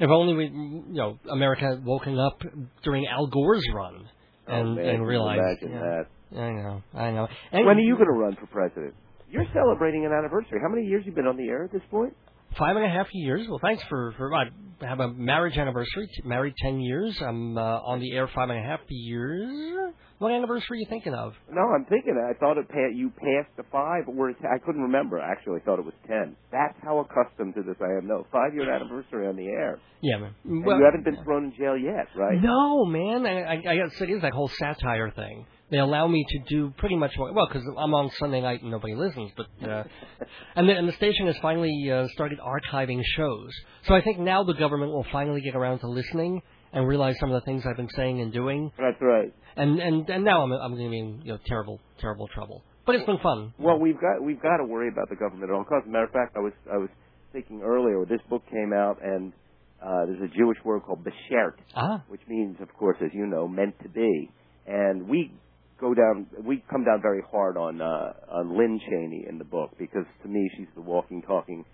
[0.00, 2.40] If only we, you know, America had woken up
[2.84, 4.04] during Al Gore's run
[4.46, 5.40] oh, and oh, man, and realized.
[5.60, 6.38] imagine yeah, that.
[6.38, 7.26] I know, I know.
[7.50, 8.94] And when are you going to run for president?
[9.28, 10.60] You're celebrating an anniversary.
[10.62, 12.14] How many years you been on the air at this point?
[12.58, 13.46] Five and a half years.
[13.48, 14.34] Well, thanks for for.
[14.34, 14.46] I
[14.82, 16.08] have a marriage anniversary.
[16.08, 17.16] T- married ten years.
[17.20, 19.94] I'm uh, on the air five and a half years.
[20.18, 21.34] What anniversary are you thinking of?
[21.48, 22.18] No, I'm thinking.
[22.18, 25.20] I thought it pa- you passed the five, or I couldn't remember.
[25.20, 26.36] I actually thought it was ten.
[26.50, 28.08] That's how accustomed to this I am.
[28.08, 29.78] No, five year anniversary on the air.
[30.00, 30.34] Yeah, man.
[30.44, 32.42] Well, you haven't been thrown in jail yet, right?
[32.42, 33.26] No, man.
[33.26, 35.46] I, I, I guess it is that whole satire thing.
[35.70, 38.70] They allow me to do pretty much what, well, because I'm on Sunday night and
[38.70, 39.84] nobody listens, but, uh,
[40.56, 43.50] and, the, and the station has finally uh, started archiving shows.
[43.86, 46.40] So I think now the government will finally get around to listening
[46.72, 48.70] and realize some of the things I've been saying and doing.
[48.78, 49.32] That's right.
[49.56, 52.64] And, and, and now I'm, I'm going to be in, you know, terrible, terrible trouble.
[52.88, 53.52] But it's been fun.
[53.58, 55.84] Well, we've got we've got to worry about the government at all costs.
[55.84, 56.88] As a matter of fact, I was I was
[57.34, 58.06] thinking earlier.
[58.08, 59.34] This book came out, and
[59.82, 63.46] uh, there's a Jewish word called beshert, Ah, which means, of course, as you know,
[63.46, 64.30] meant to be.
[64.66, 65.32] And we
[65.80, 69.70] go down, we come down very hard on uh, on Lynn Cheney in the book
[69.78, 71.64] because to me she's the walking, talking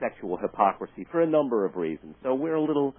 [0.00, 2.14] sexual hypocrisy for a number of reasons.
[2.22, 2.94] So we're a little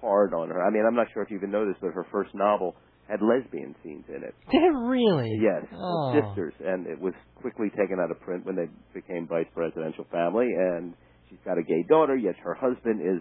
[0.00, 0.62] hard on her.
[0.62, 2.74] I mean, I'm not sure if you've even noticed, but her first novel
[3.08, 4.34] had lesbian scenes in it.
[4.50, 5.38] did it really?
[5.40, 6.12] Yes, Oh.
[6.14, 10.48] sisters, and it was quickly taken out of print when they became vice presidential family.
[10.52, 10.94] And
[11.28, 13.20] she's got a gay daughter, yet her husband is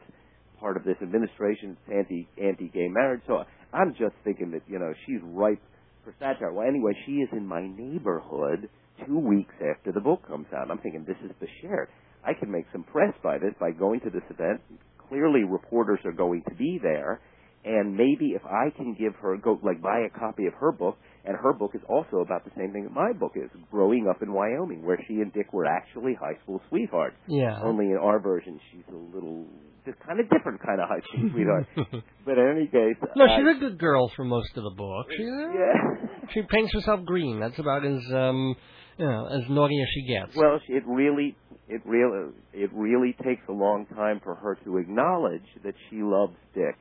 [0.60, 3.22] part of this administration, it's anti anti gay marriage.
[3.28, 3.44] So
[3.74, 5.62] I'm just thinking that you know she's ripe
[6.04, 6.51] for satire.
[6.51, 8.70] Well, anyway, she is in my neighborhood
[9.06, 10.70] two weeks after the book comes out.
[10.70, 11.89] I'm thinking this is the share.
[12.26, 14.62] I can make some press by this by going to this event.
[15.10, 17.20] Clearly, reporters are going to be there
[17.66, 20.97] and maybe if I can give her go like buy a copy of her book,
[21.26, 24.22] and her book is also about the same thing that my book is, growing up
[24.22, 27.16] in Wyoming, where she and Dick were actually high school sweethearts.
[27.28, 27.62] Yeah.
[27.64, 29.46] Only in our version, she's a little
[29.86, 31.68] just kind of different kind of high school sweetheart.
[32.26, 35.08] but in any case, no, I- she's a good girl for most of the book.
[35.12, 36.08] She's, yeah.
[36.34, 37.40] She paints herself green.
[37.42, 38.56] That's about as um,
[38.98, 40.36] you know, as naughty as she gets.
[40.36, 41.36] Well, she- it really,
[41.68, 46.34] it really, it really takes a long time for her to acknowledge that she loves
[46.56, 46.76] Dick.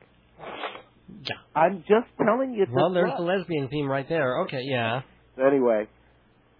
[1.09, 1.35] Yeah.
[1.55, 2.65] I'm just telling you.
[2.71, 4.41] Well, the there's the lesbian theme right there.
[4.43, 5.01] Okay, yeah.
[5.35, 5.87] So anyway,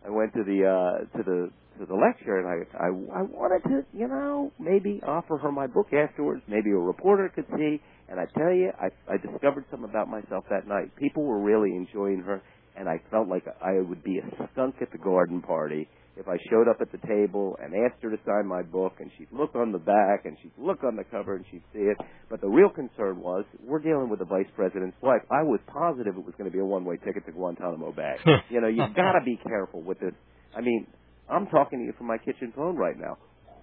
[0.05, 3.63] I went to the uh to the to the lecture and I I I wanted
[3.69, 8.19] to, you know, maybe offer her my book afterwards, maybe a reporter could see and
[8.19, 10.95] I tell you, I I discovered something about myself that night.
[10.97, 12.41] People were really enjoying her
[12.75, 16.37] and I felt like I would be a skunk at the garden party if I
[16.49, 19.55] showed up at the table and asked her to sign my book, and she'd look
[19.55, 21.97] on the back and she'd look on the cover and she'd see it.
[22.29, 25.21] But the real concern was we're dealing with the vice president's wife.
[25.31, 28.15] I was positive it was going to be a one-way ticket to Guantanamo Bay.
[28.49, 30.13] you know, you've got to be careful with this.
[30.55, 30.87] I mean,
[31.29, 33.17] I'm talking to you from my kitchen phone right now.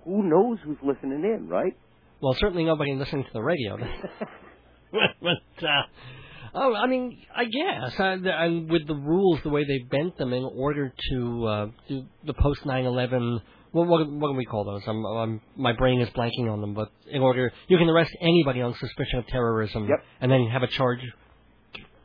[0.05, 1.76] Who knows who's listening in, right?
[2.20, 3.76] Well, certainly nobody listening to the radio.
[5.22, 5.82] but uh,
[6.55, 10.32] oh, I mean, I guess, uh, and with the rules the way they bent them
[10.32, 13.40] in order to uh, do the post 9/11.
[13.72, 14.82] What, what what do we call those?
[14.86, 16.74] I'm, I'm my brain is blanking on them.
[16.74, 19.98] But in order, you can arrest anybody on suspicion of terrorism, Yep.
[20.20, 21.01] and then have a charge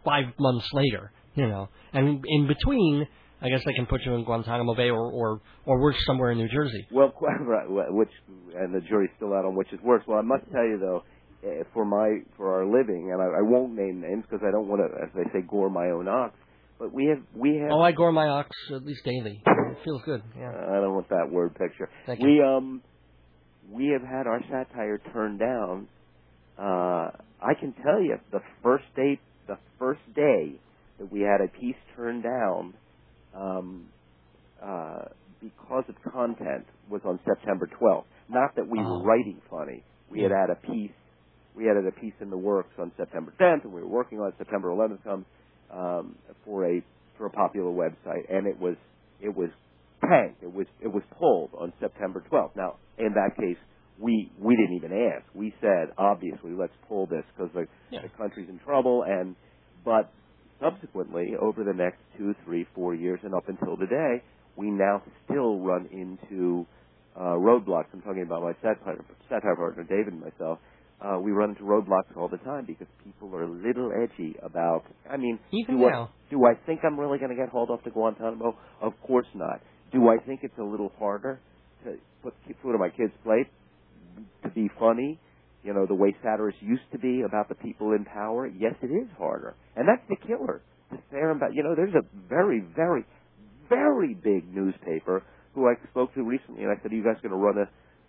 [0.03, 1.11] five months later.
[1.33, 3.07] You know, and in between,
[3.41, 6.37] I guess they can put you in Guantanamo Bay or or or worse, somewhere in
[6.37, 6.87] New Jersey.
[6.91, 7.65] Well, quite right.
[7.91, 8.11] Which
[8.55, 10.03] and the jury's still out on which is worse.
[10.07, 11.03] Well, I must tell you though,
[11.73, 14.81] for my for our living, and I, I won't name names because I don't want
[14.81, 16.33] to, as they say, gore my own ox.
[16.79, 17.71] But we have we have.
[17.71, 19.41] Oh, I gore my ox at least daily.
[19.45, 20.21] It feels good.
[20.37, 20.49] Yeah.
[20.49, 21.89] I don't want that word picture.
[22.05, 22.27] Thank you.
[22.27, 22.81] we um
[23.71, 25.87] we have had our satire turned down.
[26.57, 27.11] Uh,
[27.41, 30.53] I can tell you the first day the first day
[30.99, 32.73] that we had a piece turned down
[33.35, 33.85] um,
[34.63, 35.03] uh,
[35.41, 38.05] because of content was on September 12th.
[38.29, 38.99] Not that we Oh.
[38.99, 39.83] were writing funny.
[40.09, 40.91] We had had a piece
[41.55, 44.33] we had a piece in the works on September 10th, and we were working on.
[44.37, 45.25] September 11th comes
[45.71, 46.81] um, for a
[47.17, 48.75] for a popular website, and it was
[49.21, 49.49] it was
[50.01, 50.43] tanked.
[50.43, 52.55] It was it was pulled on September 12th.
[52.55, 53.57] Now, in that case,
[53.99, 55.23] we we didn't even ask.
[55.33, 58.01] We said obviously let's pull this because the, Yeah.
[58.03, 59.03] the country's in trouble.
[59.07, 59.35] And
[59.83, 60.11] but
[60.61, 64.21] subsequently, over the next two, three, four years, and up until today,
[64.55, 66.65] we now still run into
[67.15, 67.85] uh, roadblocks.
[67.93, 70.59] I'm talking about my satire, satire partner David and myself.
[71.01, 74.83] Uh, we run into roadblocks all the time because people are a little edgy about.
[75.09, 76.03] I mean, Even do now.
[76.03, 78.57] I, do I think I'm really going to get hauled off to Guantanamo?
[78.81, 79.61] Of course not.
[79.91, 81.39] Do I think it's a little harder
[81.83, 83.47] to put food on my kids' plate
[84.43, 85.19] to be funny?
[85.63, 88.47] You know, the way satirists used to be about the people in power.
[88.47, 90.61] Yes, it is harder, and that's the killer.
[90.91, 93.03] To fair about, you know, there's a very, very,
[93.67, 95.23] very big newspaper
[95.55, 97.65] who I spoke to recently, and I said, "Are you guys going to run a,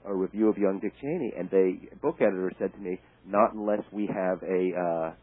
[0.06, 3.82] a review of Young Dick Cheney?" And they book editor said to me, "Not unless
[3.92, 5.14] we have a, uh,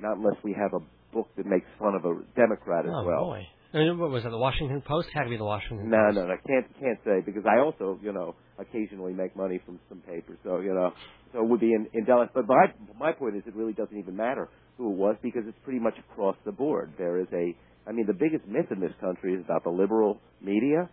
[0.00, 0.80] not unless we have a
[1.14, 3.46] book that makes fun of a Democrat as oh well." boy.
[3.74, 4.30] I mean, what was it?
[4.30, 6.16] The Washington Post had to be the Washington No, Post.
[6.16, 9.78] no, no, I can't can't say because I also, you know, occasionally make money from
[9.88, 10.92] some papers, so you know,
[11.32, 12.32] so it would be in, indelicate.
[12.34, 12.66] But my
[12.98, 14.48] my point is, it really doesn't even matter
[14.78, 16.92] who it was because it's pretty much across the board.
[16.96, 17.54] There is a,
[17.88, 20.88] I mean, the biggest myth in this country is about the liberal media.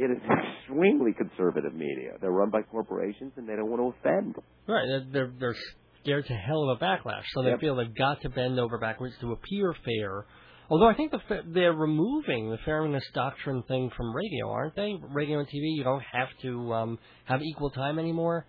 [0.00, 2.12] It is extremely conservative media.
[2.22, 4.34] They're run by corporations and they don't want to offend.
[4.66, 4.86] Right.
[4.88, 5.56] They're, they're they're
[6.02, 7.60] scared to hell of a backlash, so they Yep.
[7.60, 10.24] feel they've got to bend over backwards to appear fair.
[10.70, 11.18] Although I think the,
[11.52, 14.94] they're removing the fairness doctrine thing from radio, aren't they?
[15.10, 18.46] Radio and TV, you don't have to um, have equal time anymore.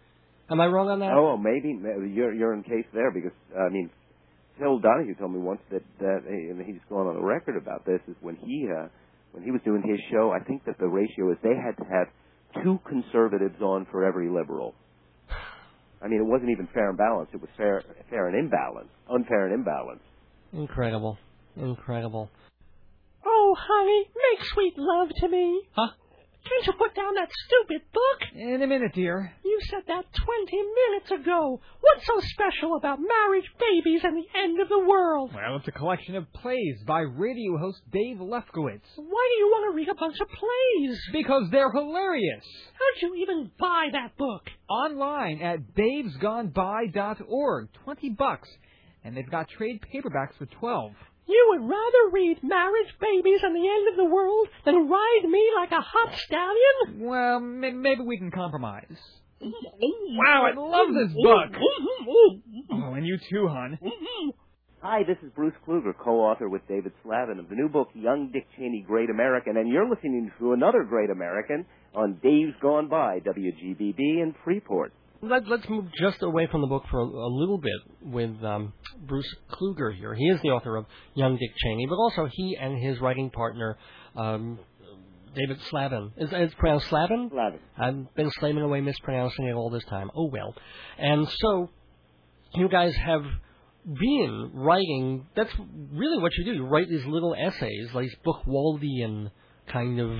[0.49, 1.11] Am I wrong on that?
[1.11, 3.89] Oh, maybe maybe you're you're in case there because I mean,
[4.57, 7.99] Phil Donahue told me once that that and he's gone on the record about this
[8.07, 8.87] is when he uh,
[9.31, 10.31] when he was doing his show.
[10.31, 12.07] I think that the ratio is they had to have
[12.63, 14.75] two conservatives on for every liberal.
[16.03, 17.33] I mean, it wasn't even fair and balanced.
[17.33, 20.01] It was fair fair and imbalance, unfair and imbalance.
[20.51, 21.17] Incredible.
[21.55, 22.29] Incredible.
[23.25, 25.61] Oh, honey, make sweet love to me.
[25.73, 25.91] Huh?
[26.43, 28.19] Can't you put down that stupid book?
[28.35, 29.31] In a minute, dear.
[29.45, 31.61] You said that 20 minutes ago.
[31.81, 35.31] What's so special about marriage, babies, and the end of the world?
[35.33, 38.87] Well, it's a collection of plays by radio host Dave Lefkowitz.
[38.95, 40.99] Why do you want to read a bunch of plays?
[41.13, 42.45] Because they're hilarious.
[42.73, 44.43] How'd you even buy that book?
[44.69, 47.69] Online at davesgoneby.org.
[47.83, 48.49] Twenty bucks.
[49.03, 50.93] And they've got trade paperbacks for twelve.
[51.31, 55.49] You would rather read Marriage, Babies, and the End of the World than ride me
[55.55, 56.99] like a hot stallion?
[57.07, 58.97] Well, may- maybe we can compromise.
[59.41, 61.55] Wow, I love this book.
[62.71, 63.79] Oh, and you too, hon.
[64.81, 68.47] Hi, this is Bruce Kluger, co-author with David Slavin of the new book Young Dick
[68.57, 71.65] Cheney, Great American, and you're listening to another Great American
[71.95, 74.91] on Dave's Gone By, WGBB in Freeport.
[75.23, 78.73] Let, let's move just away from the book for a, a little bit with um,
[79.07, 80.15] Bruce Kluger here.
[80.15, 83.77] He is the author of Young Dick Cheney, but also he and his writing partner,
[84.15, 84.59] um,
[85.35, 86.11] David Slavin.
[86.17, 87.29] Is it's pronounced Slavin?
[87.31, 87.59] Slavin.
[87.77, 90.09] I've been slaving away mispronouncing it all this time.
[90.15, 90.55] Oh well.
[90.97, 91.69] And so
[92.55, 93.23] you guys have
[93.85, 95.53] been writing that's
[95.93, 96.53] really what you do.
[96.53, 99.31] You write these little essays, like these Buchwaldian
[99.71, 100.17] kind of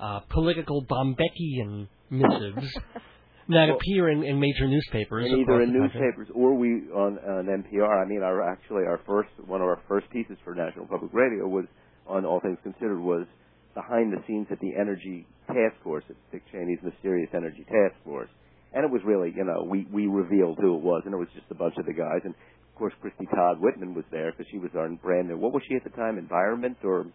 [0.00, 2.72] uh, political Bombeckian missives
[3.48, 5.26] that appear in, in major newspapers.
[5.30, 8.04] And either in newspapers or we on on NPR.
[8.04, 11.46] I mean, our actually our first one of our first pieces for National Public Radio
[11.46, 11.64] was
[12.06, 13.26] on All Things Considered was
[13.74, 18.28] behind the scenes at the Energy Task Force, at Dick Cheney's mysterious Energy Task Force.
[18.72, 21.28] And it was really, you know, we we revealed who it was, and it was
[21.34, 22.20] just a bunch of the guys.
[22.24, 25.38] And of course, Christie Todd Whitman was there because she was our brand new.
[25.38, 26.18] What was she at the time?
[26.18, 27.06] Environment or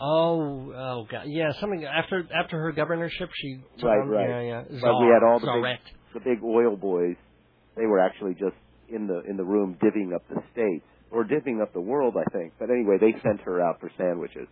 [0.00, 4.28] Oh, oh god, yeah, something after after her governorship, she Right, um, right.
[4.28, 4.62] yeah, yeah.
[4.80, 5.62] But we had all the big-
[6.14, 7.16] the big oil boys,
[7.76, 8.56] they were actually just
[8.88, 12.24] in the in the room divvying up the states or divvying up the world, I
[12.30, 12.52] think.
[12.58, 14.46] But anyway, they sent her out for sandwiches,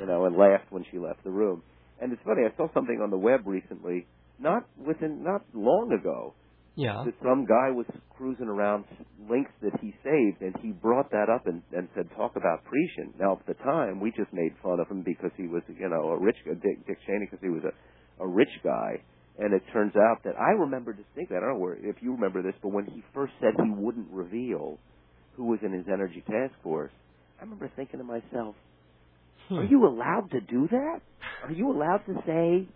[0.00, 1.62] you know, and laughed when she left the room.
[2.00, 4.06] And it's funny, I saw something on the web recently,
[4.38, 6.34] not within not long ago,
[6.74, 7.04] Yeah.
[7.04, 8.84] that some guy was cruising around
[9.28, 13.18] links that he saved, and he brought that up and, and said, "Talk about Prescient."
[13.20, 16.10] Now, at the time, we just made fun of him because he was, you know,
[16.10, 19.02] a rich Dick, Dick Cheney because he was a a rich guy.
[19.38, 21.36] And it turns out that I remember distinctly.
[21.36, 24.08] I don't know where, if you remember this, but when he first said he wouldn't
[24.10, 24.78] reveal
[25.36, 26.92] who was in his energy task force,
[27.40, 28.54] I remember thinking to myself,
[29.48, 29.58] Hmm.
[29.58, 31.00] "Are you allowed to do that?
[31.44, 32.68] Are you allowed to say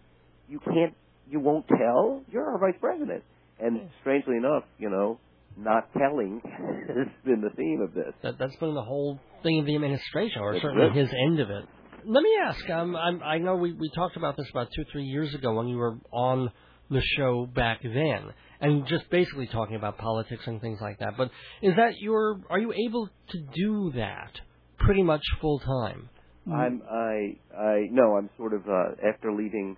[0.48, 0.94] you can't,
[1.30, 2.22] you won't tell?
[2.30, 3.22] You're our vice president."
[3.58, 5.18] And strangely enough, you know,
[5.56, 6.40] not telling
[6.88, 8.12] has been the theme of this.
[8.22, 11.50] That that's been the whole thing of the administration, or That's certainly his end of
[11.50, 11.64] it.
[12.04, 12.70] Let me ask.
[12.70, 15.68] Um, I'm, I know we we talked about this about two three years ago when
[15.68, 16.50] you were on
[16.90, 21.16] the show back then, and just basically talking about politics and things like that.
[21.16, 21.30] But
[21.62, 22.40] is that your?
[22.50, 24.32] Are you able to do that
[24.78, 26.10] pretty much full time?
[26.52, 29.76] I'm I I no, I'm sort of uh after leaving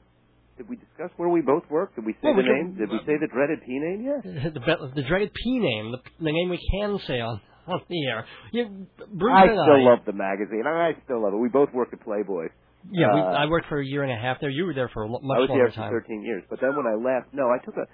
[0.59, 1.95] did we discuss where we both work?
[1.95, 2.77] Did we say Well, the we name?
[2.77, 4.23] Did we say the dreaded P name yet?
[4.55, 8.27] the, the dreaded P name, the, the name we can say on on the air.
[8.53, 10.65] You, Bruce I still I, love the magazine.
[10.67, 11.37] I still love it.
[11.37, 12.49] We both worked at Playboy.
[12.91, 14.51] Yeah, we, uh, I worked for a year and a half there.
[14.51, 16.43] You were there for a much I was there for 13 years.
[16.49, 17.87] But then when I left, no, I took a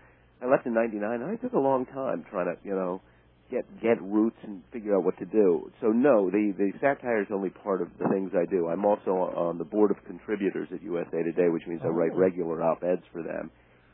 [0.43, 3.01] I left in 99 and I took a long time trying to, you know,
[3.55, 5.71] get get roots and figure out what to do.
[5.81, 8.67] So no, the the satire is only part of the things I do.
[8.69, 12.19] I'm also on the board of contributors at USA Today, which means I write Oh.
[12.19, 13.51] regular op-eds for them.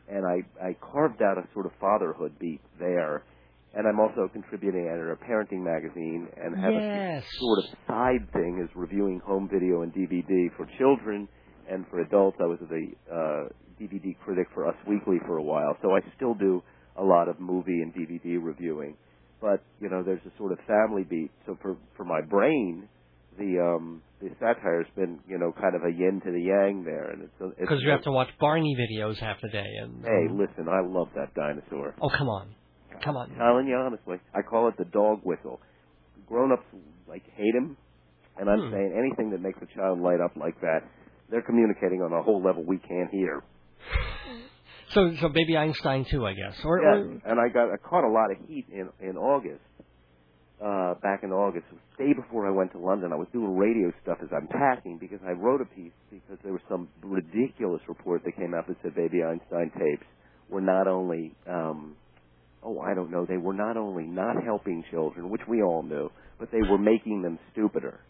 [0.09, 3.25] And I I carved out a sort of fatherhood beat there.
[3.73, 7.23] And I'm also contributing editor of a parenting magazine and have Yes.
[7.23, 11.29] a sort of side thing is reviewing home video and DVD for children
[11.71, 12.37] and for adults.
[12.41, 13.49] I was the uh,
[13.81, 16.63] DVD critic for Us Weekly for a while, so I still do
[16.97, 18.97] a lot of movie and DVD reviewing.
[19.41, 21.31] But you know, there's a sort of family beat.
[21.47, 22.89] So for for my brain,
[23.39, 27.11] the um the satire's been you know kind of a yin to the yang there,
[27.11, 29.67] and it's Because you have to watch Barney videos half the day.
[29.83, 31.95] And Hey, listen, I love that dinosaur.
[32.03, 32.55] oh come on,
[33.03, 33.31] come on.
[33.37, 35.61] telling you honestly, I call it the dog whistle.
[36.27, 36.65] Grown ups
[37.09, 37.77] like hate him,
[38.39, 38.73] and I'm Hmm.
[38.73, 40.81] saying anything that makes a child light up like that,
[41.31, 43.43] they're communicating on a whole level we can't hear.
[44.95, 46.57] So so Baby Einstein too, I guess.
[46.65, 49.61] Or, Yeah, or and I got I caught a lot of heat in in August.
[50.61, 53.91] Uh, back in August, the day before I went to London, I was doing radio
[54.03, 58.23] stuff as I'm packing because I wrote a piece because there was some ridiculous report
[58.25, 60.05] that came out that said Baby Einstein tapes
[60.51, 61.97] were not only, um,
[62.63, 66.11] oh, I don't know, they were not only not helping children, which we all knew,
[66.39, 68.01] but they were making them stupider.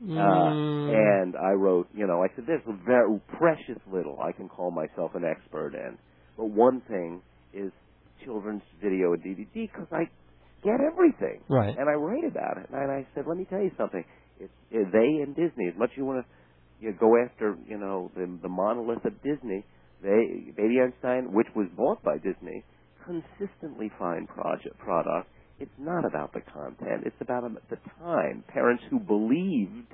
[0.00, 4.30] Mm, Uh, and I wrote, you know, I said, there's a very precious little I
[4.30, 5.98] can call myself an expert in.
[6.40, 7.20] But one thing
[7.52, 7.70] is
[8.24, 10.08] children's video and DVD because I
[10.64, 11.44] get everything.
[11.50, 11.76] right.
[11.76, 12.70] And I write about it.
[12.72, 14.02] And I said, let me tell you something.
[14.40, 16.26] It's, it, they and Disney, as much as you want to
[16.82, 19.66] you know, go after, you know, the, the monolith of Disney,
[20.02, 22.64] they, Baby Einstein, which was bought by Disney,
[23.04, 25.28] consistently find project, product.
[25.58, 27.04] It's not about the content.
[27.04, 28.44] It's about um, the time.
[28.48, 29.92] Parents who believed,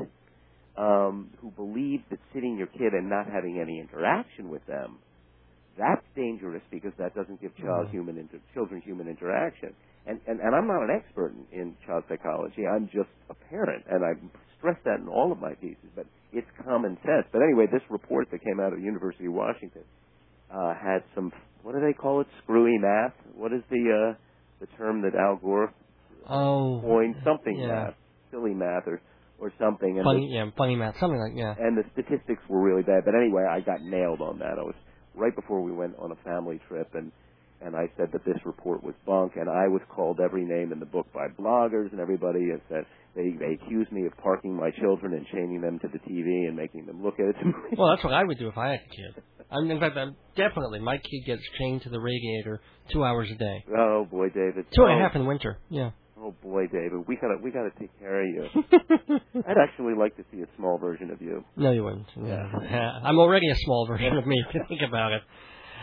[0.79, 4.99] um, who believed that sitting your kid and not having any interaction with them,
[5.79, 7.91] that's dangerous because that doesn't give child Mhm.
[7.93, 9.75] human inter- children human interaction.
[10.07, 12.67] And, and and I'm not an expert in, in child psychology.
[12.67, 14.13] I'm just a parent, and I
[14.59, 15.91] stress that in all of my pieces.
[15.97, 17.27] But it's common sense.
[17.33, 19.83] But anyway, this report that came out of the University of Washington
[20.51, 22.29] uh, had some what do they call it?
[22.45, 23.15] Screwy math.
[23.35, 23.83] What is the
[24.15, 24.15] uh,
[24.61, 25.73] the term that Al Gore
[26.29, 26.81] Oh.
[26.81, 27.17] coined?
[27.25, 27.67] Something yeah.
[27.67, 27.95] math,
[28.31, 29.01] silly math, or
[29.39, 29.91] or something.
[29.91, 31.55] And the- Funny, yeah, funny math, something like yeah.
[31.59, 33.05] and the statistics were really bad.
[33.05, 34.59] But anyway, I got nailed on that.
[34.59, 34.75] I was
[35.17, 37.11] right before we went on a family trip, and
[37.63, 40.79] and I said that this report was bunk, and I was called every name in
[40.79, 44.71] the book by bloggers and everybody, and said they they accused me of parking my
[44.81, 47.37] children and chaining them to the TV and making them look at it.
[47.77, 49.23] Well, that's what I would do if I had a kid.
[49.51, 52.61] I mean, in fact, I'm definitely my kid gets chained to the radiator
[52.93, 54.67] two hours a day, oh boy, David.
[54.75, 55.59] two and a oh, half in winter.
[55.71, 55.91] Yeah.
[56.19, 58.47] Oh boy, David, we gotta we gotta take care of you.
[59.47, 61.45] I'd actually like to see a small version of you.
[61.57, 62.07] No, you wouldn't.
[62.17, 62.43] Yeah.
[63.05, 65.23] I'm already a small version of me if you think about it.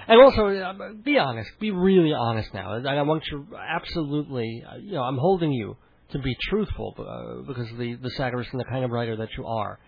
[0.07, 0.73] And also, uh,
[1.03, 1.49] be honest.
[1.59, 2.73] Be really honest now.
[2.73, 5.77] And I want you absolutely, uh, you know, I'm holding you
[6.11, 9.29] to be truthful uh, because of the, the satirist and the kind of writer that
[9.37, 9.79] you are.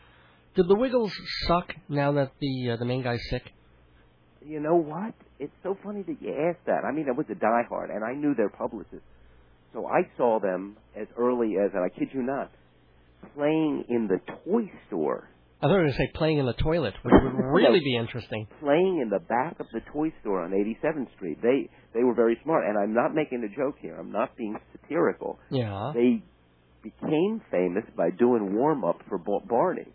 [0.55, 1.11] Did the Wiggles
[1.47, 3.51] suck now that the uh, the main guy's sick?
[4.45, 5.15] You know what?
[5.39, 6.85] It's so funny that you asked that.
[6.87, 9.01] I mean, I was a diehard, and I knew their publicist.
[9.75, 12.49] So I saw them as early as, and I kid you not,
[13.35, 15.27] playing in the toy store.
[15.61, 17.97] I thought you were going to say playing in the toilet, which would really be
[17.97, 18.47] interesting.
[18.61, 21.39] Playing in the back of the toy store on 87th Street.
[21.41, 23.97] They they were very smart, and I'm not making a joke here.
[23.99, 25.39] I'm not being satirical.
[25.51, 25.91] Yeah.
[25.93, 26.23] They
[26.81, 29.87] became famous by doing warm up for Barney.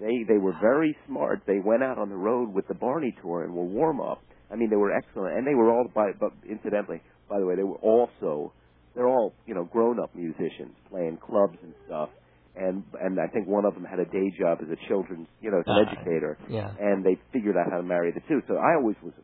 [0.00, 1.42] They they were very smart.
[1.46, 4.20] They went out on the road with the Barney tour and were warm up.
[4.50, 6.10] I mean, they were excellent, and they were all by.
[6.18, 8.52] But incidentally, by the way, they were also
[8.98, 12.10] they're all you know grown up musicians playing clubs and stuff.
[12.56, 15.50] And and I think one of them had a day job as a children's you
[15.52, 16.36] know as an Ah, educator.
[16.50, 16.74] yeah.
[16.80, 18.42] And they figured out how to marry the two.
[18.48, 19.22] So I always was a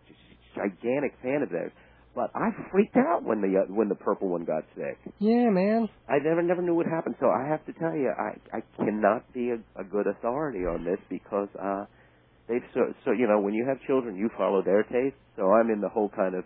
[0.55, 1.73] gigantic fan of theirs.
[2.15, 4.97] But I freaked out when the uh, when the purple one got sick.
[5.19, 5.89] Yeah, man.
[6.09, 7.17] I never never knew what happened.
[7.19, 10.85] So I have to tell you, I I cannot be a, a good authority on
[10.85, 11.87] this because uh
[12.49, 15.17] they've so so you know when you have children, you follow their taste.
[15.35, 16.45] So I'm in the whole kind of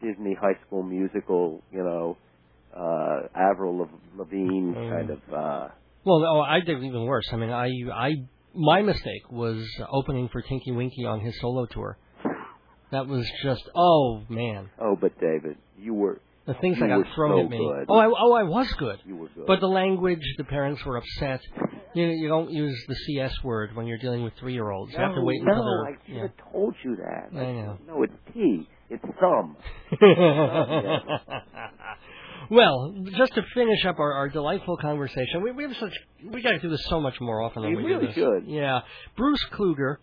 [0.00, 2.16] Disney High School Musical, you know,
[2.76, 4.90] uh Avril Lav- Lavigne Mm.
[4.96, 5.18] kind of.
[5.32, 5.68] uh
[6.04, 7.28] Well, oh, I did even worse.
[7.32, 8.10] I mean, I I
[8.54, 11.96] my mistake was opening for Tinky Winky on his solo tour.
[12.92, 17.38] That was just oh man, Oh, but David, you were the things that got thrown
[17.42, 17.58] so at me.
[17.58, 17.86] good.
[17.88, 18.98] Oh, I, oh, I was good.
[19.06, 19.46] you were good.
[19.46, 21.40] But the language, the parents were upset.
[21.94, 24.92] You you don't use the CS word when you're dealing with three year olds.
[24.92, 26.22] You have to wait no, until I they're should yeah.
[26.22, 27.30] have told you that.
[27.38, 27.78] I know.
[27.86, 28.66] No, it's T.
[28.88, 29.56] It's thumb.
[32.50, 35.94] well, just to finish up our, our delightful conversation, we, we have such
[36.30, 38.14] we got to do this so much more often than We we, really do this.
[38.16, 38.44] should.
[38.46, 38.80] Yeah,
[39.16, 39.96] Bruce Kluger.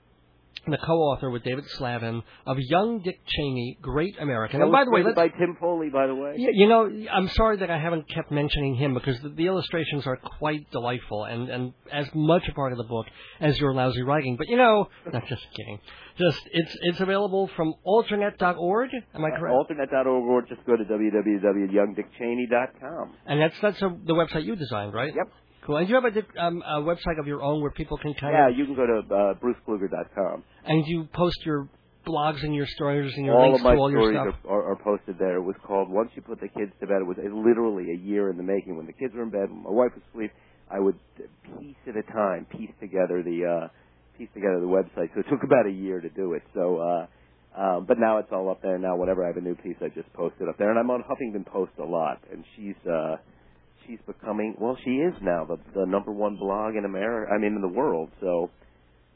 [0.69, 4.61] The co-author with David Slavin of Young Dick Cheney, Great American.
[4.61, 6.35] And by the way, let's, by Tim Foley, by the way.
[6.37, 10.05] Yeah, you know, I'm sorry that I haven't kept mentioning him because the, the illustrations
[10.05, 13.05] are quite delightful and, and as much a part of the book
[13.39, 14.35] as your lousy writing.
[14.37, 15.79] But you know, not just kidding.
[16.17, 18.89] Just it's it's available from alternet.org.
[19.13, 19.55] Am I uh, correct?
[19.55, 23.13] Alternet.org or just go to www.youngdickcheney.com.
[23.25, 25.13] and that's that's a, the website you designed, right?
[25.15, 25.27] Yep.
[25.67, 25.77] Cool.
[25.77, 28.49] And you have a, um, a website of your own where people can kind Yeah,
[28.49, 30.43] of you can go to uh, brucekluger.com.
[30.65, 31.67] and you post your
[32.07, 34.45] blogs and your stories and your all links of my to all your stories stuff.
[34.47, 35.35] are, are, are posted there.
[35.35, 37.01] It was called Once You Put the Kids to Bed.
[37.01, 38.77] It was literally a year in the making.
[38.77, 40.31] When the kids were in bed, when my wife was asleep,
[40.71, 40.95] I would
[41.59, 43.67] piece at a time piece together the uh,
[44.17, 45.13] piece together the website.
[45.13, 46.43] So it took about a year to do it.
[46.53, 48.77] So, uh, um, but now it's all up there.
[48.77, 50.69] Now whenever I have a new piece, I just post it up there.
[50.69, 52.21] And I'm on Huffington Post a lot.
[52.31, 53.17] And she's uh,
[53.87, 57.31] she's becoming well, she is now the the number one blog in America.
[57.33, 58.09] I mean, in the world.
[58.21, 58.49] So.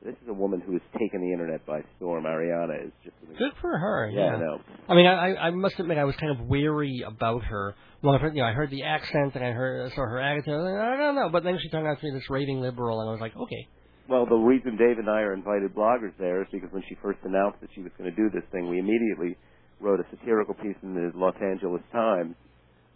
[0.03, 2.23] This is a woman who has taken the internet by storm.
[2.23, 4.09] Arianna is just Good for her.
[4.09, 4.57] yeah, I know.
[4.89, 7.75] I mean, I, I must admit, I was kind of wary about her.
[8.01, 10.55] Well, I heard, you know, I heard the accent and I heard saw her attitude.
[10.55, 12.99] I, like, I don't know, but then she turned out to be this raving liberal,
[13.01, 13.67] and I was like, okay.
[14.09, 17.19] Well, the reason Dave and I are invited bloggers there is because when she first
[17.23, 19.37] announced that she was going to do this thing, we immediately
[19.79, 22.33] wrote a satirical piece in the Los Angeles Times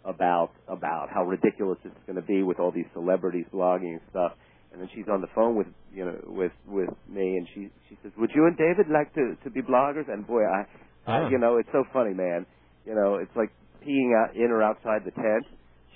[0.06, 4.32] about about how ridiculous it's going to be with all these celebrities blogging and stuff.
[4.72, 7.98] And then she's on the phone with you know with with me, and she she
[8.02, 10.64] says, "Would you and David like to to be bloggers?" And boy, I,
[11.10, 12.46] I you know it's so funny, man.
[12.84, 13.50] You know, it's like
[13.86, 15.44] peeing out in or outside the tent.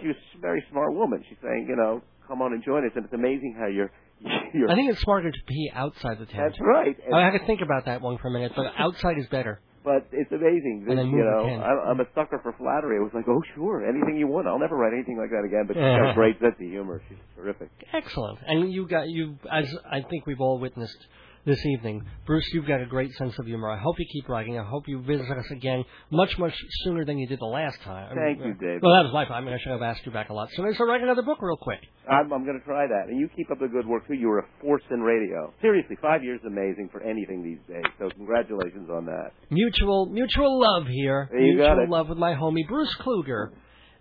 [0.00, 1.22] She was a very smart woman.
[1.28, 2.92] She's saying, you know, come on and join us.
[2.96, 3.90] And it's amazing how you're
[4.54, 6.38] you're I think it's smarter to pee outside the tent.
[6.48, 6.96] that's right.
[7.04, 9.60] And- I had to think about that one for a minute, but outside is better.
[9.84, 10.84] But it's amazing.
[10.86, 11.60] Then you know, pen.
[11.60, 12.96] I, I'm a sucker for flattery.
[12.96, 14.46] It was like, oh, sure, anything you want.
[14.46, 15.64] I'll never write anything like that again.
[15.66, 17.02] But she's got a great sense of humor.
[17.08, 17.70] She's terrific.
[17.92, 18.38] Excellent.
[18.46, 21.06] And you got you as I think we've all witnessed
[21.44, 22.44] this evening, Bruce.
[22.52, 23.70] You've got a great sense of humor.
[23.70, 24.58] I hope you keep writing.
[24.58, 28.14] I hope you visit us again much much sooner than you did the last time.
[28.14, 28.82] Thank you, David.
[28.82, 29.38] Well, that was my fault.
[29.38, 30.74] I mean, I should have asked you back a lot sooner.
[30.74, 31.80] So write another book real quick.
[32.08, 33.08] I'm, I'm going to try that.
[33.08, 34.14] And you keep up the good work, too.
[34.14, 35.52] You were a force in radio.
[35.62, 37.84] Seriously, five years is amazing for anything these days.
[37.98, 39.30] So congratulations on that.
[39.50, 41.28] Mutual mutual love here.
[41.32, 41.88] You mutual got it.
[41.88, 43.50] love with my homie Bruce Kluger,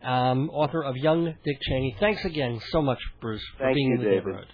[0.03, 1.95] um, author of Young Dick Cheney.
[1.99, 4.25] Thanks again so much, Bruce, for Thank being you, in the David.
[4.25, 4.47] neighborhood.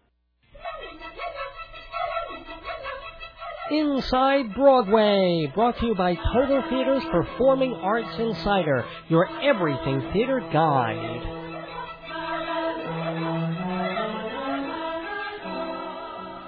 [3.70, 11.34] Inside Broadway, brought to you by Total Theater's Performing Arts Insider, your everything theater guide.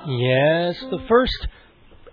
[0.07, 1.47] Yes, the first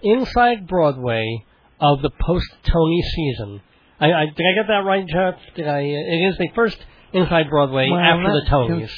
[0.02, 1.44] Inside Broadway
[1.80, 3.60] of the post Tony season.
[4.00, 5.34] I, I did I get that right, Jeff?
[5.54, 5.80] Did I?
[5.80, 6.78] It is the first
[7.12, 8.90] Inside Broadway Well, after the Tonys.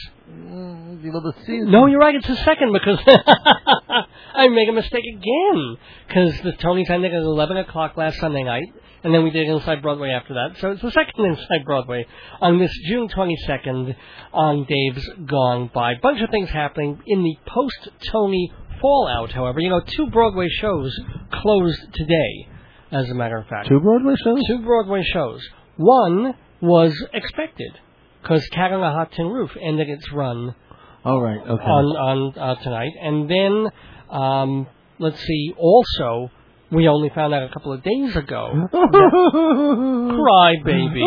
[1.01, 1.71] You know, the.
[1.71, 2.15] No, you're right.
[2.15, 2.99] It's the second because
[4.39, 5.77] I make a mistake again
[6.07, 8.65] because the Tonys ended at 11 o'clock last Sunday night,
[9.03, 10.57] and then we did Inside Broadway after that.
[10.61, 12.07] So it's the second Inside Broadway
[12.41, 13.97] on this June 22nd
[14.33, 15.95] on Dave's Gone By.
[16.01, 19.33] Bunch of things happening in the post-Tony fallout.
[19.33, 20.97] However, you know, two Broadway shows
[21.33, 22.49] closed today.
[22.91, 24.47] As a matter of fact, Two Broadway shows?
[24.47, 25.47] two Broadway shows.
[25.77, 27.73] One was expected
[28.23, 30.55] because Cat on a Hot Tin Roof ended its run
[31.05, 31.63] All right, okay.
[31.65, 33.67] on on uh, tonight, and then
[34.11, 34.67] um,
[34.99, 35.55] let's see.
[35.57, 36.31] Also,
[36.71, 38.69] we only found out a couple of days ago.
[38.71, 41.01] Cry Baby,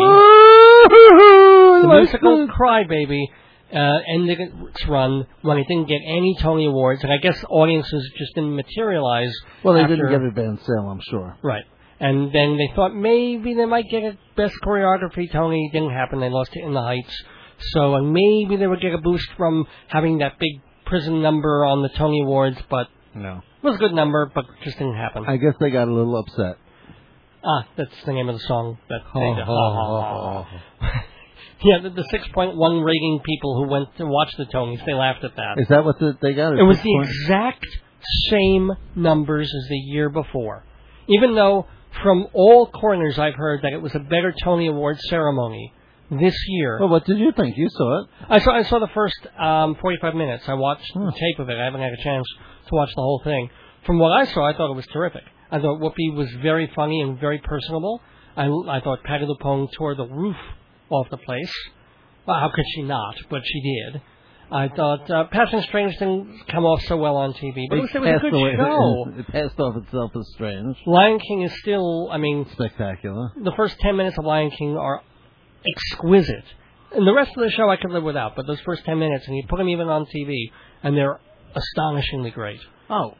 [1.82, 3.28] the musical Cry Baby,
[3.72, 8.10] uh, ended its run when it didn't get any Tony Awards, and I guess audiences
[8.18, 9.32] just didn't materialize.
[9.62, 11.36] Well, they after, didn't get advance sale, I'm sure.
[11.42, 11.64] right.
[12.00, 15.70] And then they thought maybe they might get a best choreography Tony.
[15.72, 16.18] Didn't happen.
[16.18, 17.22] They lost it in the Heights.
[17.74, 20.60] So uh, maybe they would get a boost from having that big
[20.92, 23.38] prison number on the Tony Awards, but No.
[23.62, 25.24] it was a good number, but just didn't happen.
[25.26, 26.56] I guess they got a little upset.
[27.42, 29.44] ah, that's the name of the song that they Ho, did.
[29.44, 30.88] ho, ho, ho.
[31.64, 35.34] Yeah, the, the 6.1 rating people who went to watch the Tonys, they laughed at
[35.36, 35.54] that.
[35.58, 36.58] Is that what the, they got?
[36.58, 37.66] It was the point- exact
[38.28, 40.64] same numbers as the year before.
[41.08, 41.66] Even though
[42.02, 45.72] from all corners I've heard that it was a better Tony Award ceremony
[46.18, 46.78] this year.
[46.80, 47.56] Well, what did you think?
[47.56, 48.08] You saw it.
[48.28, 50.44] I saw I saw the first um, 45 minutes.
[50.48, 51.06] I watched Hmm.
[51.06, 51.58] the tape of it.
[51.58, 52.26] I haven't had a chance
[52.68, 53.50] to watch the whole thing.
[53.86, 55.22] From what I saw, I thought it was terrific.
[55.50, 58.00] I thought Whoopi was very funny and very personable.
[58.36, 60.36] I, I thought Patti LuPone tore the roof
[60.88, 61.52] off the place.
[62.26, 63.16] Well, how could she not?
[63.28, 64.00] But she did.
[64.50, 67.90] I thought uh, Passing Strange didn't come off so well on TV, but it was,
[67.94, 69.12] it was a good away- show.
[69.18, 70.76] It passed off itself as strange.
[70.86, 73.32] Lion King is still, I mean, Spectacular.
[73.42, 75.00] the first 10 minutes of Lion King are
[75.66, 76.44] exquisite.
[76.94, 79.26] And the rest of the show I could live without, but those first 10 minutes,
[79.26, 80.50] and you put them even on TV,
[80.82, 81.20] and they're
[81.54, 82.60] astonishingly great.
[82.90, 83.14] Oh,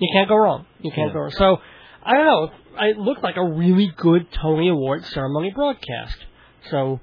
[0.00, 0.66] You can't go wrong.
[0.80, 1.14] You can't Yeah.
[1.14, 1.30] go wrong.
[1.30, 1.60] So,
[2.04, 2.50] I don't know.
[2.80, 6.24] It looked like a really good Tony Award ceremony broadcast.
[6.70, 7.00] So,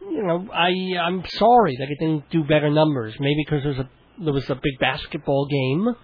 [0.00, 3.14] you know, I I'm sorry that it didn't do better numbers.
[3.20, 5.96] Maybe because there's a there was a big basketball game up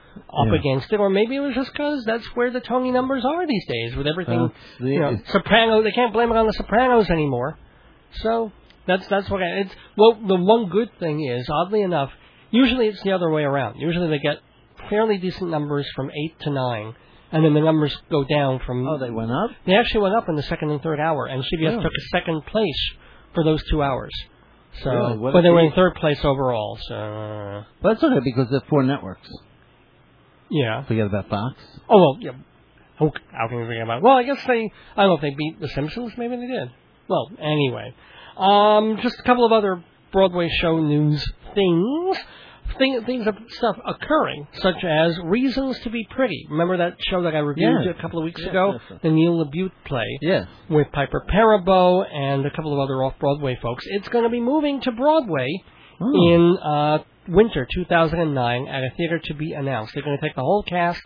[0.47, 0.55] Yeah.
[0.55, 3.67] against it, or maybe it was just because that's where the Tony numbers are these
[3.67, 4.49] days with everything.
[4.49, 5.85] That's the- you know, Sopranos.
[5.85, 7.59] They can't blame it on the Sopranos anymore.
[8.15, 8.53] So
[8.87, 9.75] that's that's what I, it's.
[9.97, 12.11] Well, the one good thing is, oddly enough,
[12.51, 13.79] usually it's the other way around.
[13.79, 14.39] Usually they get
[14.91, 16.95] fairly decent numbers from eight to nine,
[17.33, 18.87] and then the numbers go down from.
[18.89, 19.51] oh, they went up.
[19.67, 21.83] They actually went up in the second and third hour, and CBS Really?
[21.83, 22.91] took a second place
[23.35, 24.13] for those two hours.
[24.83, 25.19] So, Really?
[25.19, 26.79] What but they were in third place overall.
[26.89, 29.29] So, uh, But that's okay because they're four networks.
[30.51, 30.85] yeah.
[30.87, 31.55] Forget about Fox.
[31.89, 32.33] Oh well, yeah.
[32.99, 33.99] How, how can we forget about?
[33.99, 34.03] It?
[34.05, 34.71] Well, I guess they.
[34.97, 36.13] I don't know if they beat The Simpsons.
[36.17, 36.71] Maybe they did.
[37.09, 37.95] Well, anyway,
[38.37, 39.83] um, just a couple of other
[40.13, 42.19] Broadway show news things.
[42.79, 46.47] Thing, things of stuff occurring, such as Reasons to Be Pretty.
[46.51, 47.95] Remember that show that I reviewed Yes.
[47.99, 50.47] a couple of weeks Yes, ago, the Neil LaBute play Yes.
[50.69, 53.85] with Piper Perabo and a couple of other off-Broadway folks.
[53.89, 55.49] It's going to be moving to Broadway
[55.99, 56.31] Oh.
[56.31, 59.95] in uh, winter 2009 at a theater to be announced.
[59.95, 61.03] They're going to take the whole cast,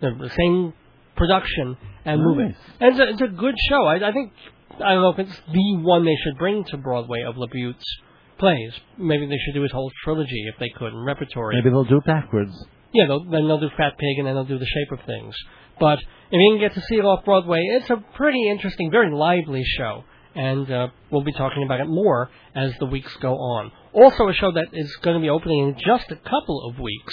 [0.00, 0.72] the, the same
[1.14, 1.76] production,
[2.06, 2.56] and move it.
[2.80, 3.84] And it's a, it's a good show.
[3.84, 4.32] I, I think
[4.76, 7.84] I don't know if it's the one they should bring to Broadway of LaBute's
[8.38, 8.72] plays.
[8.98, 11.56] Maybe they should do his whole trilogy if they could in repertory.
[11.56, 12.52] Maybe they'll do it backwards.
[12.92, 15.34] Yeah, they'll, then they'll do Fat Pig and then they'll do The Shape of Things.
[15.80, 19.14] But if you can get to see it off Broadway, it's a pretty interesting, very
[19.14, 20.04] lively show.
[20.34, 23.70] And uh, we'll be talking about it more as the weeks go on.
[23.92, 27.12] Also, a show that is going to be opening in just a couple of weeks.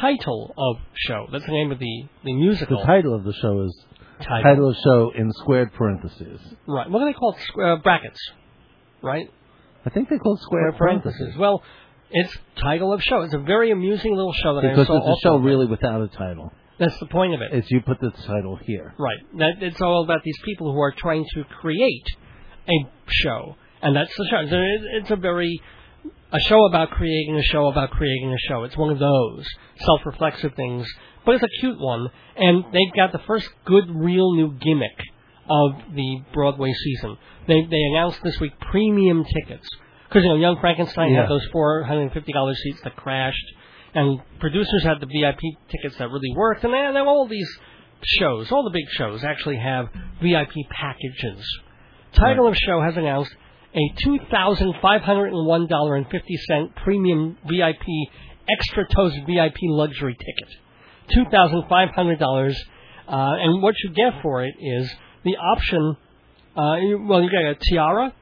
[0.00, 1.26] Title of show.
[1.30, 2.80] That's the name of the, the musical.
[2.80, 3.85] The title of the show is
[4.20, 4.42] Title.
[4.42, 6.40] title of show in squared parentheses.
[6.66, 6.88] Right.
[6.90, 7.38] What do they call it?
[7.52, 8.18] Squ- Uh, brackets.
[9.02, 9.30] Right?
[9.84, 11.36] I think they call it square parentheses.
[11.36, 11.62] Well,
[12.10, 13.22] it's title of show.
[13.22, 14.82] It's a very amusing little show that I saw.
[14.82, 16.52] Because it's a show really without a title.
[16.78, 17.40] That's the point of.
[17.52, 18.94] It's you put the title here.
[18.98, 19.18] Right.
[19.38, 22.06] That it's all about these people who are trying to create
[22.68, 24.46] a show, and that's the show.
[24.48, 25.60] So it- It's a very
[26.36, 28.64] a show about creating a show about creating a show.
[28.64, 29.44] It's one of those
[29.84, 30.86] self-reflexive things,
[31.24, 34.98] but it's a cute one, and they've got the first good, real new gimmick
[35.48, 37.16] of the Broadway season.
[37.46, 39.68] They they announced this week premium tickets
[40.08, 41.22] because you know Young Frankenstein Yeah.
[41.22, 43.46] had those four hundred and fifty dollars seats that crashed,
[43.94, 47.48] and producers had the VIP tickets that really worked, and then all these
[48.04, 49.88] shows, all the big shows, actually have
[50.20, 51.44] VIP packages.
[52.12, 53.34] Title of show has announced
[53.76, 57.84] a two thousand five hundred and one dollar and fifty cent premium VIP
[58.48, 60.54] extra toast VIP luxury ticket.
[61.12, 62.56] two thousand five hundred dollars,
[63.08, 64.90] uh, and what you get for it is
[65.24, 65.96] the option.
[66.56, 68.14] Uh, well, you get a tiara,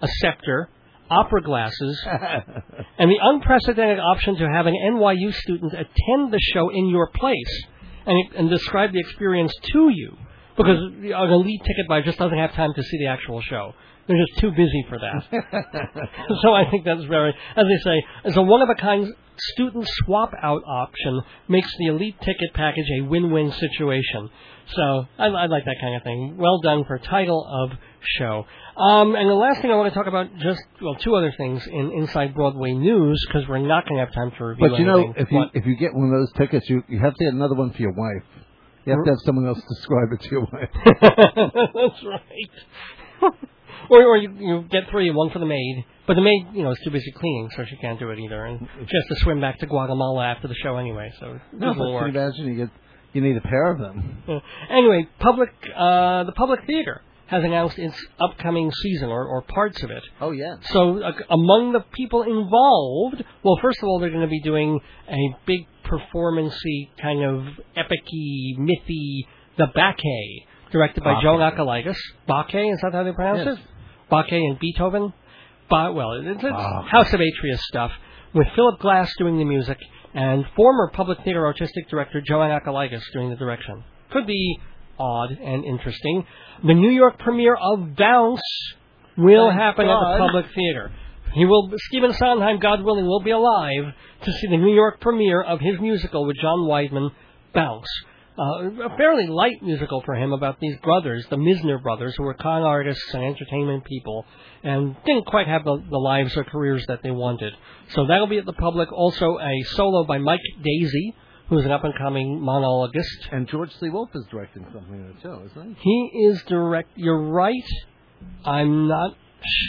[0.00, 0.70] a scepter,
[1.10, 2.02] opera glasses,
[2.98, 7.64] and the unprecedented option to have an NYU student attend the show in your place
[8.06, 10.16] and, and describe the experience to you.
[10.56, 13.74] Because an elite ticket buyer just doesn't have time to see the actual show.
[14.06, 15.24] They're just too busy for that.
[16.42, 19.12] so I think that's very, as they say, as a one of a kind
[19.52, 24.30] student swap out option makes the elite ticket package a win win situation.
[24.74, 26.36] So I, I like that kind of thing.
[26.38, 27.78] Well done for title of
[28.18, 28.44] show.
[28.76, 31.66] Um, and the last thing I want to talk about, just well, two other things
[31.66, 34.68] in Inside Broadway news because we're not going to have time to review.
[34.68, 35.50] But you know, if you What?
[35.54, 37.82] if you get one of those tickets, you you have to get another one for
[37.82, 38.24] your wife.
[38.84, 40.70] You have to have someone else describe it to your wife.
[41.80, 43.32] That's right.
[43.90, 46.70] Or or you, you get three, one for the maid, but the maid, you know,
[46.70, 49.40] is too busy cleaning, so she can't do it either, and she has to swim
[49.40, 51.12] back to Guatemala after the show anyway.
[51.20, 52.70] So No, but can you imagine you get
[53.14, 54.22] you need a pair of them.
[54.28, 54.40] Yeah.
[54.70, 59.90] Anyway, public uh, the public theater has announced its upcoming season or, or parts of
[59.90, 60.02] it.
[60.20, 60.56] Oh yeah.
[60.70, 64.78] So uh, among the people involved, well, first of all, they're going to be doing
[65.08, 67.44] a big performancy kind of
[67.76, 69.26] epicy, mythy,
[69.56, 71.96] the Bacchae, directed by JoAnne Akalaitis.
[72.28, 73.56] Bacchae, is that how they pronounce Yes.
[73.58, 73.64] it?
[74.10, 75.12] Bacchae and Beethoven.
[75.70, 76.86] Ba- well, it's, it's Bach.
[76.86, 77.90] House of Atreus stuff
[78.34, 79.78] with Philip Glass doing the music
[80.14, 83.82] and former public theater artistic director JoAnne Akalaitis doing the direction.
[84.10, 84.58] Could be
[84.98, 86.26] odd and interesting.
[86.64, 88.40] The New York premiere of Bounce
[89.16, 90.92] will Thank happen at the public theater.
[91.34, 93.92] He will Stephen Sondheim, God willing, will be alive
[94.22, 97.10] to see the New York premiere of his musical with John Weidman,
[97.52, 97.88] Bounce.
[98.36, 102.34] Uh, a fairly light musical for him about these brothers, the Mizner brothers, who were
[102.34, 104.26] con artists and entertainment people,
[104.64, 107.52] and didn't quite have the, the lives or careers that they wanted.
[107.90, 108.92] So that'll be at the public.
[108.92, 111.14] Also, a solo by Mike Daisey,
[111.48, 113.28] who's an up and coming monologuist.
[113.30, 113.88] And George C.
[113.88, 116.10] Wolfe is directing something in it too, isn't he?
[116.12, 116.90] He is direct.
[116.96, 117.54] You're right.
[118.44, 119.16] I'm not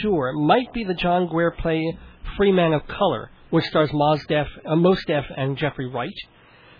[0.02, 0.30] sure.
[0.30, 1.96] It might be the John Guare play
[2.36, 6.10] Free Man of Color, which stars Mos Def, uh, Mos Def and Jeffrey Wright.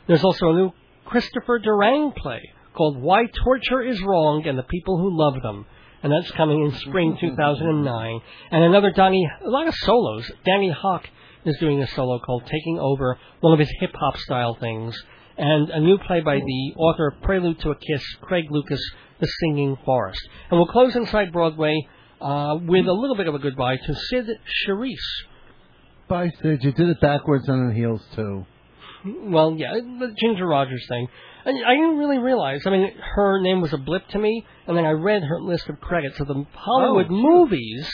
[0.08, 0.72] There's also a new
[1.06, 2.40] Christopher Durang play
[2.74, 5.66] called Why Torture is Wrong and the People Who Love Them.
[6.02, 8.20] And that's coming in spring 2009.
[8.50, 10.30] And another Donny, a lot of solos.
[10.44, 11.08] Danny Hoch
[11.44, 14.94] is doing a solo called Taking Over, one of his hip hop style things.
[15.38, 18.80] And a new play by the author of Prelude to a Kiss, Craig Lucas,
[19.20, 20.20] The Singing Forest.
[20.50, 21.74] And we'll close inside Broadway
[22.20, 24.26] uh, with a little bit of a goodbye to Cyd
[24.66, 24.96] Charisse.
[26.08, 26.62] Bye, Cyd.
[26.62, 28.46] You did it backwards and on heels too.
[29.06, 31.08] Well, yeah, the Ginger Rogers thing.
[31.44, 32.62] And I didn't really realize.
[32.66, 35.68] I mean, her name was a blip to me, and then I read her list
[35.68, 37.88] of credits of the Hollywood Oh, movies,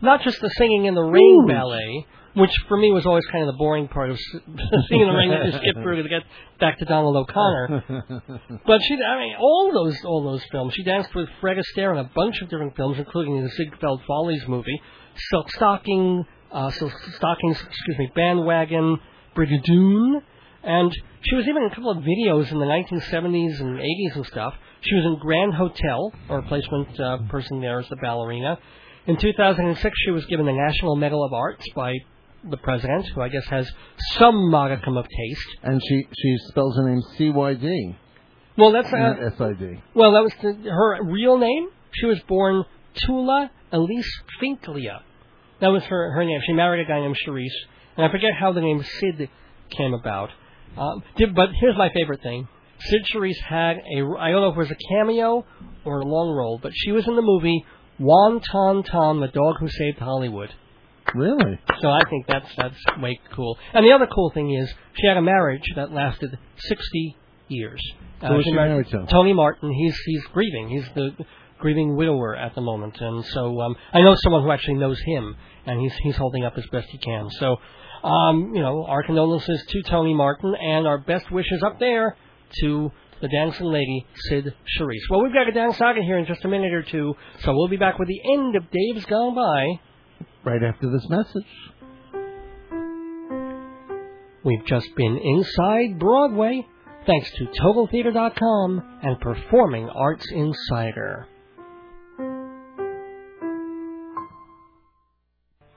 [0.00, 1.46] not just the Singing in the Rain Ooh.
[1.46, 4.18] ballet, which for me was always kind of the boring part of
[4.88, 6.22] Singing in the Rain that you skip through to get
[6.60, 7.84] back to Donald O'Connor.
[8.66, 10.72] But she, I mean, all those all those films.
[10.74, 14.42] She danced with Fred Astaire in a bunch of different films, including the Ziegfeld Follies
[14.48, 14.80] movie,
[15.30, 18.98] Silk Stocking, uh, Silk Stockings, excuse me, Bandwagon,
[19.36, 20.22] Brigadoon,
[20.62, 20.92] and
[21.22, 24.54] she was even in a couple of videos in the 1970s and 80s and stuff.
[24.80, 28.58] She was in Grand Hotel, a replacement uh, person there as the ballerina.
[29.06, 31.94] In 2006, she was given the National Medal of Arts by
[32.48, 33.70] the president, who I guess has
[34.18, 35.48] some modicum of taste.
[35.62, 37.96] And she she spells her name C Y D,
[38.56, 39.82] Well, that's uh, not S I D.
[39.94, 41.68] Well, that was the, her real name.
[41.92, 42.64] She was born
[42.94, 45.00] Tula Ellice Finklea.
[45.60, 46.40] That was her her name.
[46.46, 47.48] She married a guy named Charisse,
[47.96, 49.28] and I forget how the name Cyd
[49.70, 50.30] came about.
[51.16, 52.48] Did, but here's my favorite thing:
[52.80, 55.44] Cyd Charisse had a I don't know if it was a cameo
[55.84, 57.64] or a long role, but she was in the movie
[57.98, 60.50] Won Ton Ton, the dog who saved Hollywood.
[61.14, 61.58] Really?
[61.80, 63.58] So I think that's that's way cool.
[63.72, 67.16] And the other cool thing is she had a marriage that lasted 60
[67.48, 67.80] years.
[68.20, 69.06] Uh, Who was she married to?
[69.06, 69.72] Tony Martin.
[69.72, 70.68] He's he's grieving.
[70.68, 71.24] He's the
[71.58, 75.36] grieving widower at the moment, and so um, I know someone who actually knows him,
[75.66, 77.28] and he's he's holding up as best he can.
[77.30, 77.56] So,
[78.02, 82.16] um, you know, our condolences to Tony Martin, and our best wishes up there
[82.60, 85.10] to the dancing lady Cyd Charisse.
[85.10, 87.14] Well, we've got a dance saga here in just a minute or two,
[87.44, 89.80] so we'll be back with the end of Dave's Gone By.
[90.44, 91.46] Right after this message.
[94.44, 96.64] We've just been inside Broadway,
[97.06, 101.26] thanks to TotalTheater.com and Performing Arts Insider.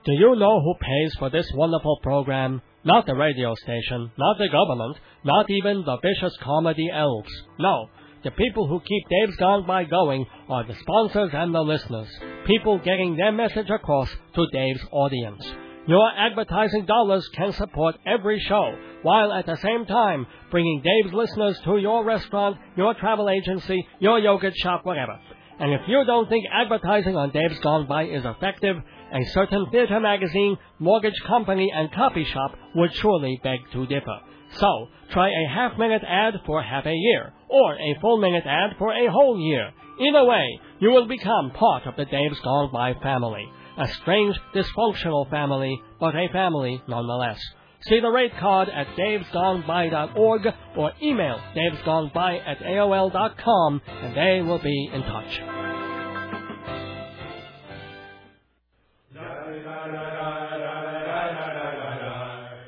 [0.04, 2.60] Do you know who pays for this wonderful program?
[2.84, 7.30] Not the radio station, not the government, not even the vicious comedy elves.
[7.60, 7.88] No,
[8.24, 12.08] the people who keep Dave's Gone By going are the sponsors and the listeners.
[12.46, 15.44] People getting their message across to Dave's audience.
[15.86, 21.60] Your advertising dollars can support every show, while at the same time bringing Dave's listeners
[21.64, 25.16] to your restaurant, your travel agency, your yogurt shop, whatever.
[25.60, 28.76] And if you don't think advertising on Dave's Gone By is effective,
[29.12, 34.18] a certain theater magazine, mortgage company, and coffee shop would surely beg to differ.
[34.58, 38.76] So, try a half minute ad for half a year, or a full minute ad
[38.78, 39.72] for a whole year.
[40.00, 43.46] Either way, you will become part of the Dave's Gone By family.
[43.78, 47.40] A strange, dysfunctional family, but a family nonetheless.
[47.88, 54.90] See the rate card at davesgoneby.org or email davesgoneby at AOL.com and they will be
[54.92, 55.71] in touch.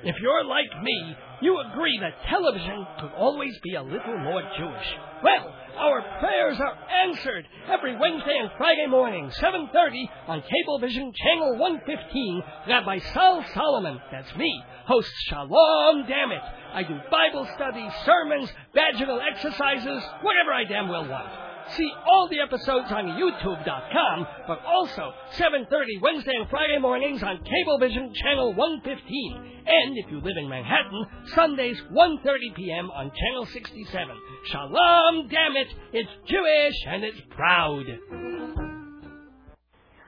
[0.04, 4.86] If you're like me, you agree that television could always be a little more Jewish.
[5.22, 6.76] Well, our prayers are
[7.06, 12.42] answered every Wednesday and Friday morning, 7.30 on Cablevision Channel 115.
[12.68, 16.42] Rabbi Sal Solomon, that's me, hosts Shalom Damn It.
[16.74, 21.30] I do Bible studies, sermons, vaginal exercises, whatever I damn well want.
[21.76, 28.14] See all the episodes on YouTube.com, but also 7.30 Wednesday and Friday mornings on Cablevision
[28.14, 29.53] Channel 115.
[29.66, 32.90] And if you live in Manhattan, Sundays 1.30 p.m.
[32.90, 34.16] on Channel 67.
[34.50, 35.68] Shalom, damn it!
[35.92, 37.84] It's Jewish and it's proud.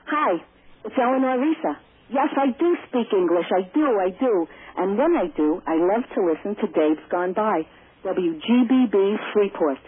[0.06, 0.36] Hi,
[0.84, 1.76] it's Eleanor Reissa.
[2.10, 3.46] Yes, I do speak English.
[3.50, 4.46] I do, I do.
[4.76, 7.62] And when I do, I love to listen to Dave's Gone By,
[8.04, 9.78] WGBB Freeport.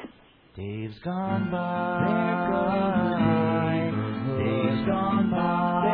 [0.57, 2.09] Dave's gone by.
[4.39, 5.88] Dave's gone by.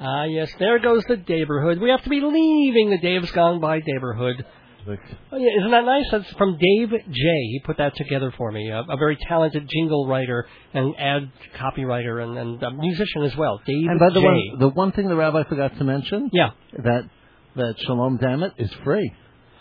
[0.00, 1.80] Ah, yes, there goes the neighborhood.
[1.80, 4.44] We have to be leaving the Dave's Gone By neighborhood.
[4.88, 6.04] Oh, yeah, isn't that nice?
[6.12, 7.22] That's from Dave J.
[7.50, 8.70] He put that together for me.
[8.70, 13.60] A, a very talented jingle writer and ad copywriter and, and a musician as well.
[13.66, 14.26] Dave And by the J.
[14.26, 16.50] way, the one thing the rabbi forgot to mention, yeah,
[16.84, 17.02] that
[17.56, 19.12] that Shalom Dammit is free.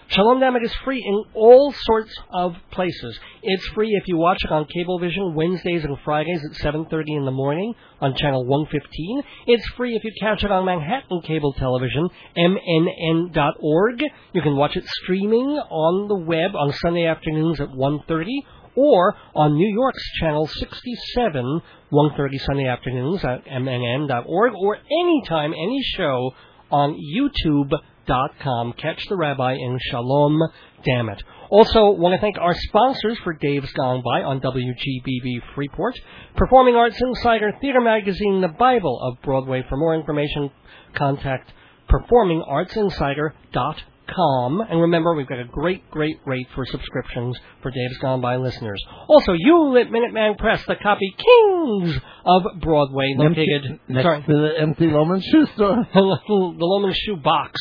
[0.10, 3.20] Shalom Dammit is free in all sorts of places.
[3.42, 7.32] It's free if you watch it on Cablevision Wednesdays and Fridays at 7:30 in the
[7.32, 9.24] morning on channel 115.
[9.48, 12.08] It's free if you catch it on Manhattan Cable Television,
[12.38, 14.04] mnn.org.
[14.34, 18.44] You can watch it streaming on the web on Sunday afternoons at 1:30
[18.76, 21.62] or on New York's channel 67
[21.92, 26.32] 1:30 Sunday afternoons at mnn.org or anytime any show
[26.70, 27.82] on youtube.com.
[28.08, 30.40] Catch the rabbi in Shalom,
[30.84, 31.24] damn it.
[31.50, 35.96] Also, want to thank our sponsors for Dave's Gone By on WGBB Freeport,
[36.36, 39.64] Performing Arts Insider, Theater Magazine, The Bible of Broadway.
[39.70, 40.50] For more information,
[40.96, 41.52] contact
[41.90, 44.62] performingartsinsider.com.
[44.70, 48.82] And remember, we've got a great, great rate for subscriptions for Dave's Gone By listeners.
[49.08, 51.96] Also, you lit Minuteman Press, the copy kings
[52.26, 55.88] of Broadway, located Empty- next sorry, to the empty Loman shoe store.
[55.94, 57.60] the Loman shoe box.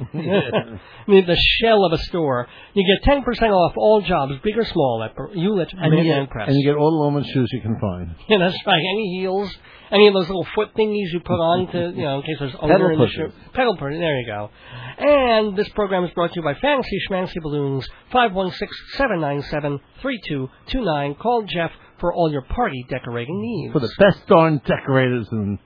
[0.14, 2.48] I mean, the shell of a store.
[2.74, 3.22] You get 10%
[3.52, 6.48] off all jobs, big or small, at Hewlett And you, get, Press.
[6.48, 8.14] and you get all the Loman shoes you can find.
[8.28, 8.80] Yeah, that's right.
[8.92, 9.50] Any heels,
[9.90, 12.54] any of those little foot thingies you put on to, you know, in case there's
[12.60, 13.32] odor Pedal in the shoe.
[13.52, 13.98] Pedal pushers.
[13.98, 14.50] There you go.
[14.98, 17.86] And this program is brought to you by Fancy Schmancy Balloons,
[20.02, 21.18] 516-797-3229.
[21.18, 23.72] Call Jeff for all your party decorating needs.
[23.72, 25.58] For the best darn decorators in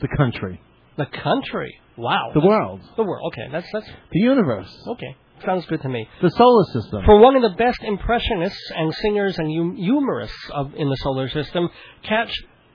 [0.00, 0.60] the country.
[0.96, 1.80] The country.
[1.96, 2.30] Wow.
[2.34, 2.80] The world.
[2.96, 3.32] The world.
[3.32, 4.72] Okay, that's, that's, The universe.
[4.88, 5.16] okay.
[5.44, 6.08] Sounds good to me.
[6.22, 7.02] The solar system.
[7.04, 11.28] For one of the best impressionists and singers and hum- humorists of in the solar
[11.28, 11.68] system,
[12.02, 12.32] catch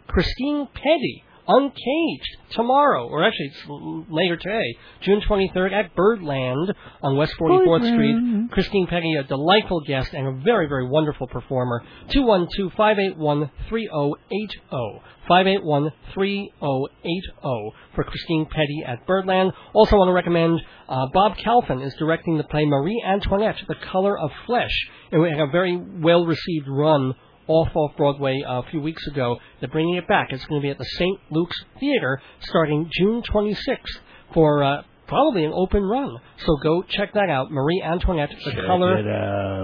[0.07, 3.65] Christine Pedi Uncaged tomorrow, or actually it's
[4.07, 6.71] later today, June 23rd at Birdland
[7.01, 8.49] on West 44th Street.
[8.51, 11.81] Christine Pedi, a delightful guest and a very, very wonderful performer.
[12.09, 15.01] 212-581-3080.
[15.27, 19.51] 581-3080 for Christine Pedi at Birdland.
[19.73, 24.19] Also want to recommend uh, Bob Calvin is directing the play Marie Antoinette, The Color
[24.19, 24.87] of Flesh.
[25.11, 27.15] And we had a very well-received run
[27.49, 29.37] off off Broadway a few weeks ago.
[29.59, 30.27] They're bringing it back.
[30.31, 31.19] It's going to be at the St.
[31.31, 33.99] Luke's Theater starting June 26th
[34.33, 36.17] for uh, probably an open run.
[36.37, 37.51] So go check that out.
[37.51, 39.03] Marie Antoinette, The Check Color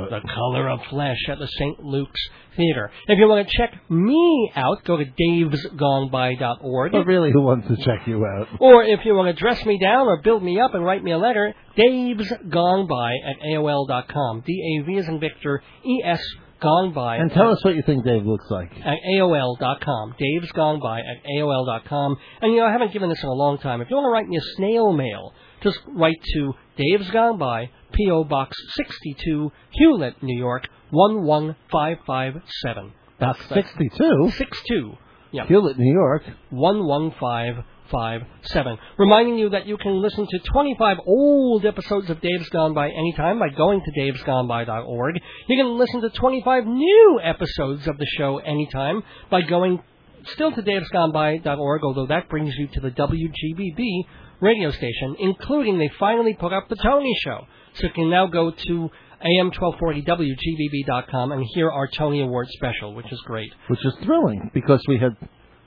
[0.09, 1.79] the Color of Flesh at the St.
[1.83, 2.19] Luke's
[2.57, 2.89] Theater.
[3.07, 6.91] If you want to check me out, go to davesgoneby.org.
[6.91, 8.47] But really, who wants to check you out?
[8.59, 11.11] Or if you want to dress me down or build me up and write me
[11.11, 14.43] a letter, Dave's Gone By at AOL.com.
[14.45, 16.21] D-A-V is in Victor, E-S
[16.65, 17.17] Gone By.
[17.17, 18.71] And tell us what you think Dave looks like.
[18.83, 20.15] At AOL.com.
[20.17, 22.17] Dave's Gone By at AOL.com.
[22.41, 23.81] And you know, I haven't given this in a long time.
[23.81, 27.69] If you want to write me a snail mail, just write to Dave's Gone By,
[27.93, 28.23] P.O.
[28.23, 32.93] Box 62, Hewlett, New York, 11557.
[33.19, 34.31] That's 62?
[34.35, 34.97] 62.
[35.31, 35.45] Yeah.
[35.45, 36.23] Hewlett, New York.
[36.51, 37.63] 11557.
[37.87, 38.77] 857.
[38.97, 43.39] Reminding you that you can listen to 25 old episodes of Dave's Gone By anytime
[43.39, 45.15] by going to davesgoneby.org.
[45.47, 49.81] You can listen to 25 new episodes of the show anytime by going
[50.33, 54.05] still to davesgoneby.org, although that brings you to the WGBB
[54.41, 57.41] radio station, including they finally put up the Tony Show.
[57.75, 58.89] So you can now go to
[59.25, 63.51] AM1240WGBB.com and hear our Tony Award special, which is great.
[63.67, 65.15] Which is thrilling because we had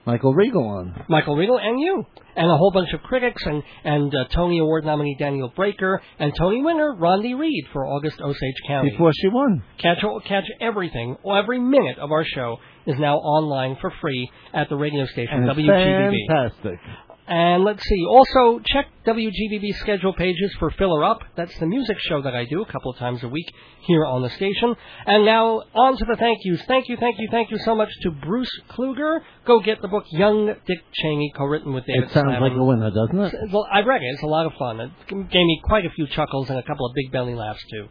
[0.06, 1.04] Michael Regal on.
[1.08, 2.04] Michael Regal and you,
[2.36, 6.32] and a whole bunch of critics, and and uh, Tony Award nominee Daniel Breaker, and
[6.38, 8.90] Tony winner Rondi Reed for August Osage County.
[8.90, 9.62] Before she won.
[9.78, 12.56] Catch catch everything, every minute of our show
[12.86, 16.14] is now online for free at the radio station And WGBB.
[16.28, 16.78] fantastic.
[17.28, 18.04] And let's see.
[18.08, 21.20] Also, check WGBB schedule pages for Filler Up.
[21.36, 23.44] That's the music show that I do a couple of times a week
[23.82, 24.74] here on the station.
[25.04, 26.62] And now, on to the thank yous.
[26.66, 29.18] Thank you, thank you, thank you so much to Bruce Kluger.
[29.46, 32.42] Go get the book Young Dick Cheney, co-written with David It sounds Slavin.
[32.42, 33.52] like a winner, doesn't it?
[33.52, 34.06] Well, I read it.
[34.14, 34.80] It's a lot of fun.
[34.80, 37.88] It gave me quite a few chuckles and a couple of big belly laughs, too.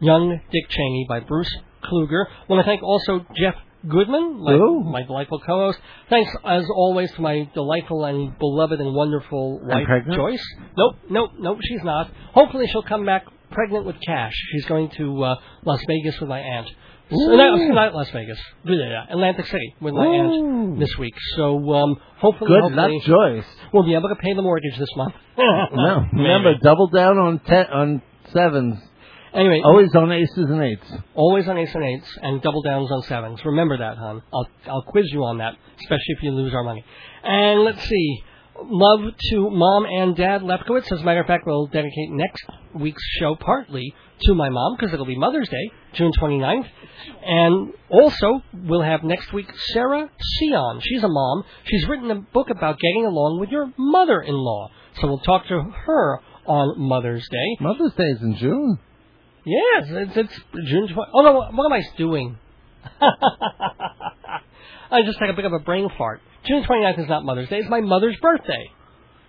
[0.00, 1.54] Young Dick Cheney by Bruce
[1.84, 2.24] Kluger.
[2.48, 3.54] want to thank also Jeff
[3.88, 4.52] Goodman, my,
[4.90, 5.78] my delightful co-host.
[6.10, 9.86] Thanks, as always, to my delightful and beloved and wonderful wife?
[10.14, 10.44] Joyce.
[10.76, 12.10] Nope, nope, nope, she's not.
[12.32, 14.34] Hopefully she'll come back pregnant with cash.
[14.52, 15.34] She's going to uh,
[15.64, 16.68] Las Vegas with my aunt.
[17.10, 18.38] So, no, not Las Vegas.
[19.10, 20.72] Atlantic City with my Ooh.
[20.72, 21.14] aunt this week.
[21.36, 23.46] So um, hopefully, Good hopefully luck, Joyce.
[23.72, 25.14] we'll be able to pay the mortgage this month.
[25.38, 28.02] No, remember, double down on te- on
[28.32, 28.78] sevens.
[29.38, 30.92] Anyway, Always on aces and eights.
[31.14, 33.44] always on ace and eights and double downs on sevens.
[33.44, 34.20] Remember that, hon.
[34.34, 36.84] I'll I'll quiz you on that, especially if you lose our money.
[37.22, 38.22] And let's see.
[38.60, 39.00] Love
[39.30, 40.90] to mom and dad Lefkowitz.
[40.90, 42.42] As a matter of fact, we'll dedicate next
[42.74, 46.66] week's show partly to my mom because it'll be Mother's Day, June 29th.
[47.24, 50.10] And also, we'll have next week Sarah
[50.40, 50.80] Sion.
[50.82, 51.44] She's a mom.
[51.66, 54.70] She's written a book about getting along with your mother-in-law.
[55.00, 57.56] So we'll talk to her on Mother's Day.
[57.60, 58.78] Mother's Day is in June.
[59.48, 61.10] Yes, it's, it's June 20.
[61.14, 62.38] Oh, no, what am I doing?
[64.90, 66.20] I just had a bit of a brain fart.
[66.46, 68.72] June 29th is not Mother's Day, it's my mother's birthday.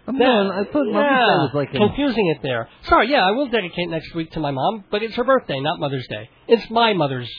[0.07, 2.67] I'm I thought Mother's yeah, Day was like in confusing it there.
[2.83, 5.79] Sorry, yeah, I will dedicate next week to my mom, but it's her birthday, not
[5.79, 6.29] Mother's Day.
[6.47, 7.29] It's my mother's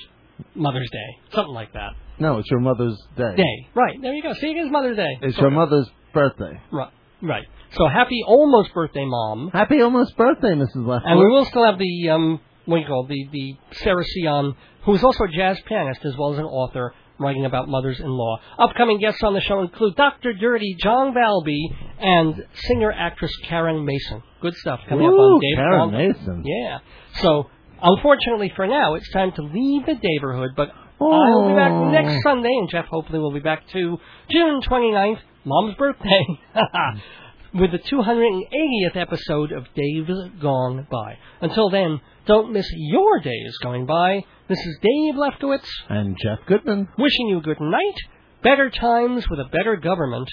[0.55, 1.93] Mother's Day, something like that.
[2.21, 3.35] No, it's your mother's day.
[3.37, 3.97] Day, right?
[4.01, 4.35] There you go.
[4.35, 5.19] See, it is Mother's Day.
[5.23, 6.61] It's Sort your mother's birthday.
[6.71, 6.93] Right,
[7.23, 7.47] right.
[7.77, 9.51] So happy almost birthday, mom.
[9.53, 10.77] Happy almost birthday, Mrs.
[10.77, 11.03] Lefkowitz.
[11.05, 12.41] And we will still have the um,
[12.71, 16.05] what do you call it, the the Sarah Sion, who is also a jazz pianist
[16.05, 18.37] as well as an author writing about mothers-in-law.
[18.59, 20.33] Upcoming guests on the show include Dr.
[20.33, 21.61] Dirty, John Valby,
[22.01, 24.23] and singer-actress Karen Mason.
[24.41, 26.45] Good stuff coming up on Dave Karen Mason.
[26.47, 26.79] Yeah.
[27.17, 27.51] So,
[27.83, 31.91] unfortunately for now, it's time to leave the neighborhood, but I'll be back Oh.
[31.91, 33.99] next Sunday, and Jeff hopefully will be back to
[34.31, 36.25] June 29th, Mom's birthday,
[37.55, 41.19] with the 280th episode of Dave's Gone By.
[41.41, 42.01] Until then,
[42.31, 44.21] don't miss your days going by.
[44.47, 46.87] This is Dave Lefkowitz And Jeff Goodman.
[46.97, 47.97] wishing you good night,
[48.41, 50.29] better times with a better government.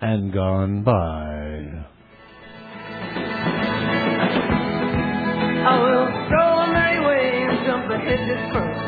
[0.00, 1.86] And gone by.
[5.62, 8.82] I will throw a merry way and jump the hedges first.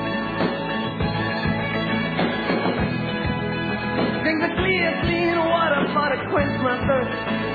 [4.24, 7.47] Drink the clear, clean water for to quench my thirst.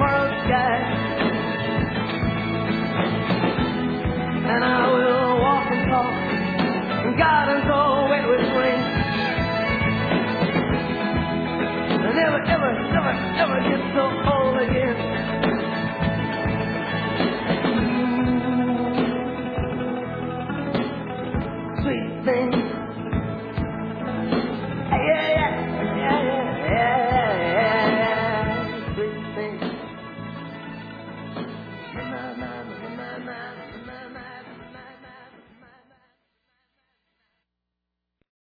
[0.00, 0.76] summer sky.
[4.48, 6.14] And I will walk and talk
[7.06, 8.82] in gardens all wet with rain.
[12.00, 13.12] I never, ever, never,
[13.44, 15.49] ever get so old again.